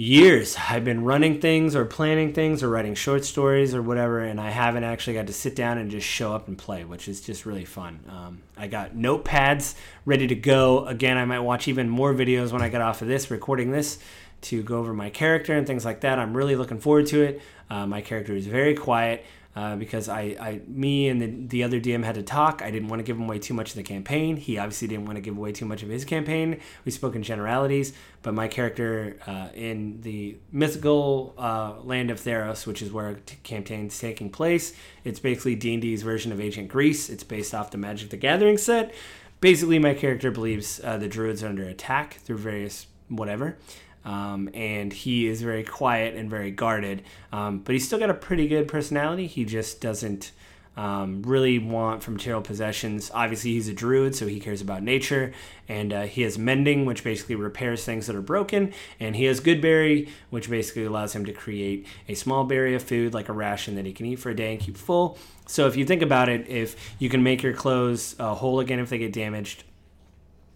years 0.00 0.56
I've 0.56 0.82
been 0.82 1.04
running 1.04 1.42
things 1.42 1.76
or 1.76 1.84
planning 1.84 2.32
things 2.32 2.62
or 2.62 2.70
writing 2.70 2.94
short 2.94 3.22
stories 3.22 3.74
or 3.74 3.82
whatever, 3.82 4.20
and 4.20 4.40
I 4.40 4.48
haven't 4.48 4.84
actually 4.84 5.12
got 5.12 5.26
to 5.26 5.34
sit 5.34 5.54
down 5.54 5.76
and 5.76 5.90
just 5.90 6.06
show 6.06 6.32
up 6.32 6.48
and 6.48 6.56
play, 6.56 6.84
which 6.84 7.06
is 7.06 7.20
just 7.20 7.44
really 7.44 7.66
fun. 7.66 8.00
Um, 8.08 8.42
I 8.56 8.66
got 8.66 8.94
notepads 8.94 9.74
ready 10.06 10.26
to 10.26 10.34
go. 10.34 10.86
Again, 10.86 11.18
I 11.18 11.26
might 11.26 11.40
watch 11.40 11.68
even 11.68 11.90
more 11.90 12.14
videos 12.14 12.50
when 12.50 12.62
I 12.62 12.70
get 12.70 12.80
off 12.80 13.02
of 13.02 13.08
this, 13.08 13.30
recording 13.30 13.72
this, 13.72 13.98
to 14.42 14.62
go 14.62 14.78
over 14.78 14.94
my 14.94 15.10
character 15.10 15.52
and 15.52 15.66
things 15.66 15.84
like 15.84 16.00
that. 16.00 16.18
I'm 16.18 16.34
really 16.34 16.56
looking 16.56 16.80
forward 16.80 17.06
to 17.08 17.20
it. 17.20 17.42
Uh, 17.68 17.86
my 17.86 18.00
character 18.00 18.34
is 18.34 18.46
very 18.46 18.74
quiet. 18.74 19.26
Uh, 19.56 19.74
because 19.74 20.08
I, 20.08 20.36
I, 20.40 20.60
me 20.68 21.08
and 21.08 21.20
the, 21.20 21.26
the 21.26 21.64
other 21.64 21.80
DM 21.80 22.04
had 22.04 22.14
to 22.14 22.22
talk. 22.22 22.62
I 22.62 22.70
didn't 22.70 22.86
want 22.86 23.00
to 23.00 23.02
give 23.02 23.16
him 23.16 23.24
away 23.24 23.40
too 23.40 23.52
much 23.52 23.70
of 23.70 23.76
the 23.76 23.82
campaign. 23.82 24.36
He 24.36 24.58
obviously 24.58 24.86
didn't 24.86 25.06
want 25.06 25.16
to 25.16 25.20
give 25.20 25.36
away 25.36 25.50
too 25.50 25.64
much 25.64 25.82
of 25.82 25.88
his 25.88 26.04
campaign. 26.04 26.60
We 26.84 26.92
spoke 26.92 27.16
in 27.16 27.24
generalities, 27.24 27.92
but 28.22 28.32
my 28.32 28.46
character 28.46 29.18
uh, 29.26 29.48
in 29.52 30.02
the 30.02 30.36
mythical 30.52 31.34
uh, 31.36 31.80
land 31.82 32.12
of 32.12 32.20
Theros, 32.20 32.64
which 32.64 32.80
is 32.80 32.92
where 32.92 33.14
the 33.14 33.34
campaign's 33.42 33.98
taking 33.98 34.30
place, 34.30 34.72
it's 35.02 35.18
basically 35.18 35.56
D&D's 35.56 36.02
version 36.02 36.30
of 36.30 36.40
Ancient 36.40 36.68
Greece. 36.68 37.10
It's 37.10 37.24
based 37.24 37.52
off 37.52 37.72
the 37.72 37.78
Magic 37.78 38.10
the 38.10 38.16
Gathering 38.16 38.56
set. 38.56 38.94
Basically, 39.40 39.80
my 39.80 39.94
character 39.94 40.30
believes 40.30 40.80
uh, 40.84 40.96
the 40.96 41.08
druids 41.08 41.42
are 41.42 41.48
under 41.48 41.64
attack 41.64 42.18
through 42.18 42.38
various 42.38 42.86
whatever. 43.08 43.56
Um, 44.04 44.48
and 44.54 44.92
he 44.92 45.26
is 45.26 45.42
very 45.42 45.64
quiet 45.64 46.14
and 46.14 46.30
very 46.30 46.50
guarded. 46.50 47.02
Um, 47.32 47.58
but 47.58 47.72
he's 47.74 47.86
still 47.86 47.98
got 47.98 48.10
a 48.10 48.14
pretty 48.14 48.48
good 48.48 48.68
personality. 48.68 49.26
He 49.26 49.44
just 49.44 49.80
doesn't. 49.80 50.32
um, 50.76 51.22
really 51.22 51.58
want 51.58 52.02
for 52.02 52.10
material 52.12 52.40
possessions. 52.40 53.10
Obviously, 53.12 53.50
he's 53.52 53.68
a 53.68 53.74
druid, 53.74 54.14
so 54.14 54.26
he 54.26 54.40
cares 54.40 54.62
about 54.62 54.82
nature, 54.82 55.32
and 55.68 55.92
uh, 55.92 56.02
he 56.02 56.22
has 56.22 56.38
mending, 56.38 56.86
which 56.86 57.04
basically 57.04 57.34
repairs 57.34 57.84
things 57.84 58.06
that 58.06 58.16
are 58.16 58.22
broken, 58.22 58.72
and 58.98 59.16
he 59.16 59.24
has 59.24 59.40
Goodberry, 59.40 60.08
which 60.30 60.48
basically 60.48 60.84
allows 60.84 61.14
him 61.14 61.26
to 61.26 61.32
create 61.32 61.86
a 62.08 62.14
small 62.14 62.44
berry 62.44 62.74
of 62.74 62.82
food, 62.82 63.12
like 63.12 63.28
a 63.28 63.32
ration 63.32 63.74
that 63.74 63.84
he 63.84 63.92
can 63.92 64.06
eat 64.06 64.20
for 64.20 64.30
a 64.30 64.34
day 64.34 64.52
and 64.52 64.60
keep 64.60 64.76
full. 64.76 65.18
So 65.46 65.66
if 65.66 65.76
you 65.76 65.84
think 65.84 66.02
about 66.02 66.28
it, 66.28 66.48
if 66.48 66.76
you 66.98 67.10
can 67.10 67.22
make 67.22 67.42
your 67.42 67.52
clothes 67.52 68.14
uh, 68.18 68.34
whole 68.34 68.60
again 68.60 68.78
if 68.78 68.88
they 68.88 68.98
get 68.98 69.12
damaged, 69.12 69.64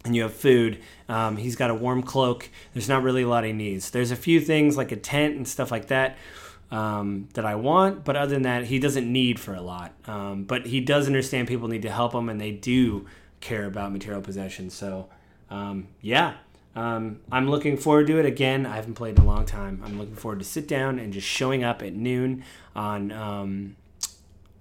and 0.05 0.15
you 0.15 0.21
have 0.23 0.33
food. 0.33 0.79
Um, 1.09 1.37
he's 1.37 1.55
got 1.55 1.69
a 1.69 1.75
warm 1.75 2.03
cloak. 2.03 2.49
There's 2.73 2.87
not 2.87 3.03
really 3.03 3.23
a 3.23 3.27
lot 3.27 3.43
he 3.43 3.51
needs. 3.51 3.89
There's 3.89 4.11
a 4.11 4.15
few 4.15 4.39
things 4.39 4.77
like 4.77 4.91
a 4.91 4.95
tent 4.95 5.35
and 5.35 5.47
stuff 5.47 5.71
like 5.71 5.87
that 5.87 6.17
um, 6.71 7.27
that 7.33 7.45
I 7.45 7.55
want, 7.55 8.03
but 8.03 8.15
other 8.15 8.33
than 8.33 8.43
that, 8.43 8.65
he 8.65 8.79
doesn't 8.79 9.11
need 9.11 9.39
for 9.39 9.53
a 9.53 9.61
lot. 9.61 9.93
Um, 10.05 10.43
but 10.43 10.67
he 10.67 10.79
does 10.79 11.07
understand 11.07 11.47
people 11.47 11.67
need 11.67 11.81
to 11.83 11.91
help 11.91 12.13
him, 12.13 12.29
and 12.29 12.39
they 12.39 12.51
do 12.51 13.07
care 13.41 13.65
about 13.65 13.91
material 13.91 14.21
possessions. 14.21 14.73
So, 14.73 15.09
um, 15.49 15.87
yeah, 16.01 16.35
um, 16.75 17.21
I'm 17.31 17.49
looking 17.49 17.77
forward 17.77 18.07
to 18.07 18.19
it. 18.19 18.25
Again, 18.25 18.65
I 18.65 18.75
haven't 18.75 18.95
played 18.95 19.17
in 19.17 19.23
a 19.23 19.27
long 19.27 19.45
time. 19.45 19.81
I'm 19.85 19.97
looking 19.97 20.15
forward 20.15 20.39
to 20.39 20.45
sit 20.45 20.67
down 20.67 20.99
and 20.99 21.13
just 21.13 21.27
showing 21.27 21.63
up 21.63 21.81
at 21.81 21.93
noon 21.93 22.43
on 22.75 23.11
um, 23.11 23.75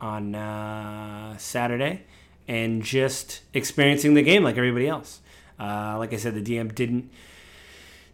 on 0.01 0.35
uh, 0.35 1.37
Saturday 1.39 2.03
and 2.47 2.83
just 2.83 3.41
experiencing 3.55 4.15
the 4.15 4.23
game 4.23 4.45
like 4.45 4.57
everybody 4.57 4.87
else. 4.87 5.21
Uh, 5.59 5.97
like 5.99 6.13
I 6.13 6.17
said, 6.17 6.35
the 6.35 6.43
DM 6.43 6.75
didn't 6.75 7.11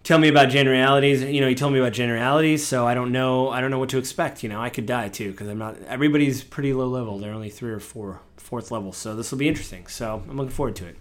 tell 0.02 0.18
me 0.18 0.28
about 0.28 0.48
generalities. 0.48 1.22
You 1.22 1.40
know, 1.40 1.48
he 1.48 1.54
told 1.54 1.72
me 1.72 1.78
about 1.78 1.92
generalities, 1.92 2.66
so 2.66 2.86
I 2.86 2.94
don't 2.94 3.12
know. 3.12 3.48
I 3.50 3.60
don't 3.60 3.70
know 3.70 3.78
what 3.78 3.90
to 3.90 3.98
expect. 3.98 4.42
You 4.42 4.48
know, 4.48 4.60
I 4.60 4.70
could 4.70 4.86
die 4.86 5.08
too 5.08 5.30
because 5.32 5.48
I'm 5.48 5.58
not. 5.58 5.76
Everybody's 5.86 6.42
pretty 6.42 6.72
low 6.72 6.86
level. 6.86 7.18
They're 7.18 7.32
only 7.32 7.50
three 7.50 7.72
or 7.72 7.80
four, 7.80 8.20
fourth 8.36 8.70
level. 8.70 8.92
So 8.92 9.14
this 9.14 9.30
will 9.30 9.38
be 9.38 9.48
interesting. 9.48 9.86
So 9.86 10.22
I'm 10.28 10.36
looking 10.36 10.52
forward 10.52 10.76
to 10.76 10.86
it. 10.86 10.96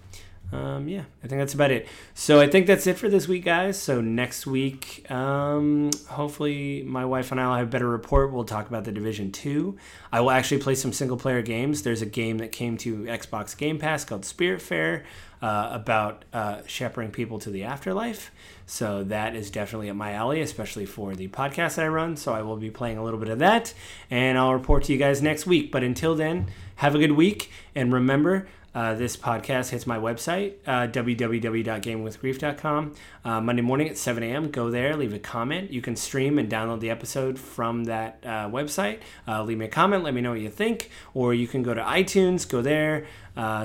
Um, 0.51 0.88
yeah, 0.88 1.03
I 1.23 1.27
think 1.27 1.39
that's 1.39 1.53
about 1.53 1.69
it. 1.69 1.88
So 2.15 2.39
I 2.39 2.47
think 2.47 2.65
that's 2.65 2.88
it 2.88 2.97
for 2.97 3.07
this 3.07 3.27
week, 3.27 3.45
guys. 3.45 3.79
So 3.79 4.01
next 4.01 4.47
week, 4.47 5.09
um, 5.12 5.91
hopefully, 6.07 6.81
my 6.83 7.05
wife 7.05 7.31
and 7.31 7.39
I 7.39 7.47
will 7.47 7.55
have 7.55 7.67
a 7.67 7.69
better 7.69 7.88
report. 7.88 8.33
We'll 8.33 8.45
talk 8.45 8.67
about 8.67 8.83
the 8.83 8.91
Division 8.91 9.31
Two. 9.31 9.77
I 10.12 10.21
will 10.21 10.31
actually 10.31 10.62
play 10.62 10.73
some 10.73 10.91
single 10.91 11.17
player 11.17 11.43
games. 11.43 11.83
There's 11.83 12.01
a 12.01 12.07
game 12.07 12.39
that 12.39 12.51
came 12.51 12.77
to 12.77 13.03
Xbox 13.03 13.55
Game 13.55 13.77
Pass 13.77 14.03
called 14.03 14.23
Spiritfarer 14.23 15.03
uh, 15.41 15.69
about 15.71 16.25
uh, 16.33 16.62
shepherding 16.65 17.12
people 17.12 17.38
to 17.39 17.51
the 17.51 17.63
afterlife. 17.63 18.31
So 18.65 19.03
that 19.03 19.35
is 19.35 19.51
definitely 19.51 19.89
up 19.89 19.95
my 19.95 20.13
alley, 20.13 20.41
especially 20.41 20.85
for 20.85 21.15
the 21.15 21.27
podcast 21.27 21.75
that 21.75 21.85
I 21.85 21.89
run. 21.89 22.17
So 22.17 22.33
I 22.33 22.41
will 22.41 22.57
be 22.57 22.71
playing 22.71 22.97
a 22.97 23.03
little 23.03 23.19
bit 23.19 23.29
of 23.29 23.39
that, 23.39 23.73
and 24.09 24.38
I'll 24.38 24.53
report 24.53 24.85
to 24.85 24.93
you 24.93 24.97
guys 24.97 25.21
next 25.21 25.45
week. 25.45 25.71
But 25.71 25.83
until 25.83 26.15
then, 26.15 26.47
have 26.77 26.95
a 26.95 26.99
good 26.99 27.12
week, 27.12 27.51
and 27.75 27.93
remember 27.93 28.47
uh, 28.73 28.93
this 28.93 29.17
podcast 29.17 29.69
hits 29.69 29.88
my 29.88 29.97
website, 29.97 30.53
uh, 30.67 30.88
www.gamingwithgrief.com. 30.88 32.93
Uh, 33.25 33.41
Monday 33.41 33.63
morning 33.63 33.89
at 33.89 33.97
7 33.97 34.21
a.m. 34.21 34.51
Go 34.51 34.69
there, 34.69 34.95
leave 34.95 35.13
a 35.13 35.19
comment. 35.19 35.71
You 35.71 35.82
can 35.82 35.95
stream 35.95 36.38
and 36.38 36.51
download 36.51 36.79
the 36.79 36.89
episode 36.89 37.39
from 37.39 37.86
that 37.86 38.19
uh, 38.23 38.49
website. 38.49 38.99
Uh, 39.27 39.43
leave 39.43 39.58
me 39.58 39.65
a 39.65 39.69
comment, 39.69 40.03
let 40.03 40.13
me 40.13 40.21
know 40.21 40.32
what 40.32 40.39
you 40.39 40.49
think. 40.49 40.91
Or 41.13 41.34
you 41.34 41.47
can 41.47 41.63
go 41.63 41.73
to 41.73 41.82
iTunes, 41.82 42.47
go 42.47 42.62
there, 42.62 43.08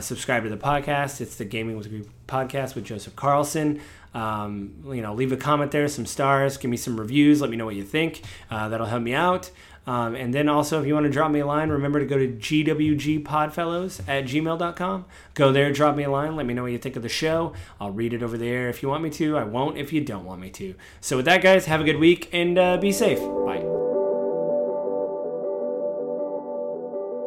subscribe 0.01 0.45
to 0.45 0.49
the 0.49 0.57
podcast. 0.57 1.21
It's 1.21 1.37
the 1.37 1.45
Gaming 1.45 1.77
with 1.77 1.90
Grief 1.90 2.07
podcast 2.27 2.75
with 2.75 2.85
Joseph 2.85 3.14
Carlson. 3.14 3.81
Um, 4.14 4.77
you 4.87 5.03
know, 5.03 5.12
leave 5.12 5.33
a 5.33 5.37
comment 5.37 5.73
there, 5.73 5.88
some 5.88 6.07
stars, 6.07 6.57
give 6.57 6.71
me 6.71 6.77
some 6.77 6.99
reviews, 6.99 7.40
let 7.40 7.51
me 7.51 7.57
know 7.57 7.64
what 7.64 7.75
you 7.75 7.85
think. 7.85 8.23
that'll 8.49 8.87
help 8.87 9.03
me 9.03 9.12
out. 9.12 9.51
Um, 9.87 10.14
and 10.14 10.33
then 10.33 10.49
also, 10.49 10.81
if 10.81 10.87
you 10.87 10.94
want 10.94 11.05
to 11.05 11.12
drop 11.12 11.31
me 11.31 11.40
a 11.40 11.47
line, 11.47 11.68
remember 11.68 12.01
to 12.01 12.07
go 12.07 12.18
to 12.18 12.29
gwgpodfellows 12.29 14.01
at 14.09 14.25
gmail.com. 14.25 15.05
Go 15.35 15.53
there, 15.53 15.73
drop 15.73 15.97
me 15.97 16.05
a 16.05 16.11
line, 16.11 16.37
let 16.37 16.47
me 16.47 16.55
know 16.55 16.62
what 16.62 16.73
you 16.73 16.79
think 16.79 16.97
of 16.97 17.03
the 17.03 17.09
show. 17.09 17.53
I'll 17.81 17.92
read 17.92 18.12
it 18.12 18.23
over 18.23 18.38
there 18.38 18.68
if 18.68 18.83
you 18.83 18.88
want 18.88 19.03
me 19.03 19.11
to. 19.11 19.37
I 19.37 19.44
won't 19.44 19.77
if 19.77 19.92
you 19.92 20.01
don't 20.01 20.25
want 20.25 20.40
me 20.40 20.51
to. 20.51 20.75
So, 21.01 21.16
with 21.16 21.27
that, 21.27 21.42
guys, 21.42 21.66
have 21.66 21.81
a 21.81 21.85
good 21.85 21.99
week 21.99 22.29
and 22.33 22.59
uh, 22.59 22.77
be 22.79 22.92
safe. 22.92 23.20
Bye. 23.20 23.85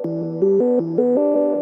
Thank 0.07 0.99
you. 0.99 1.56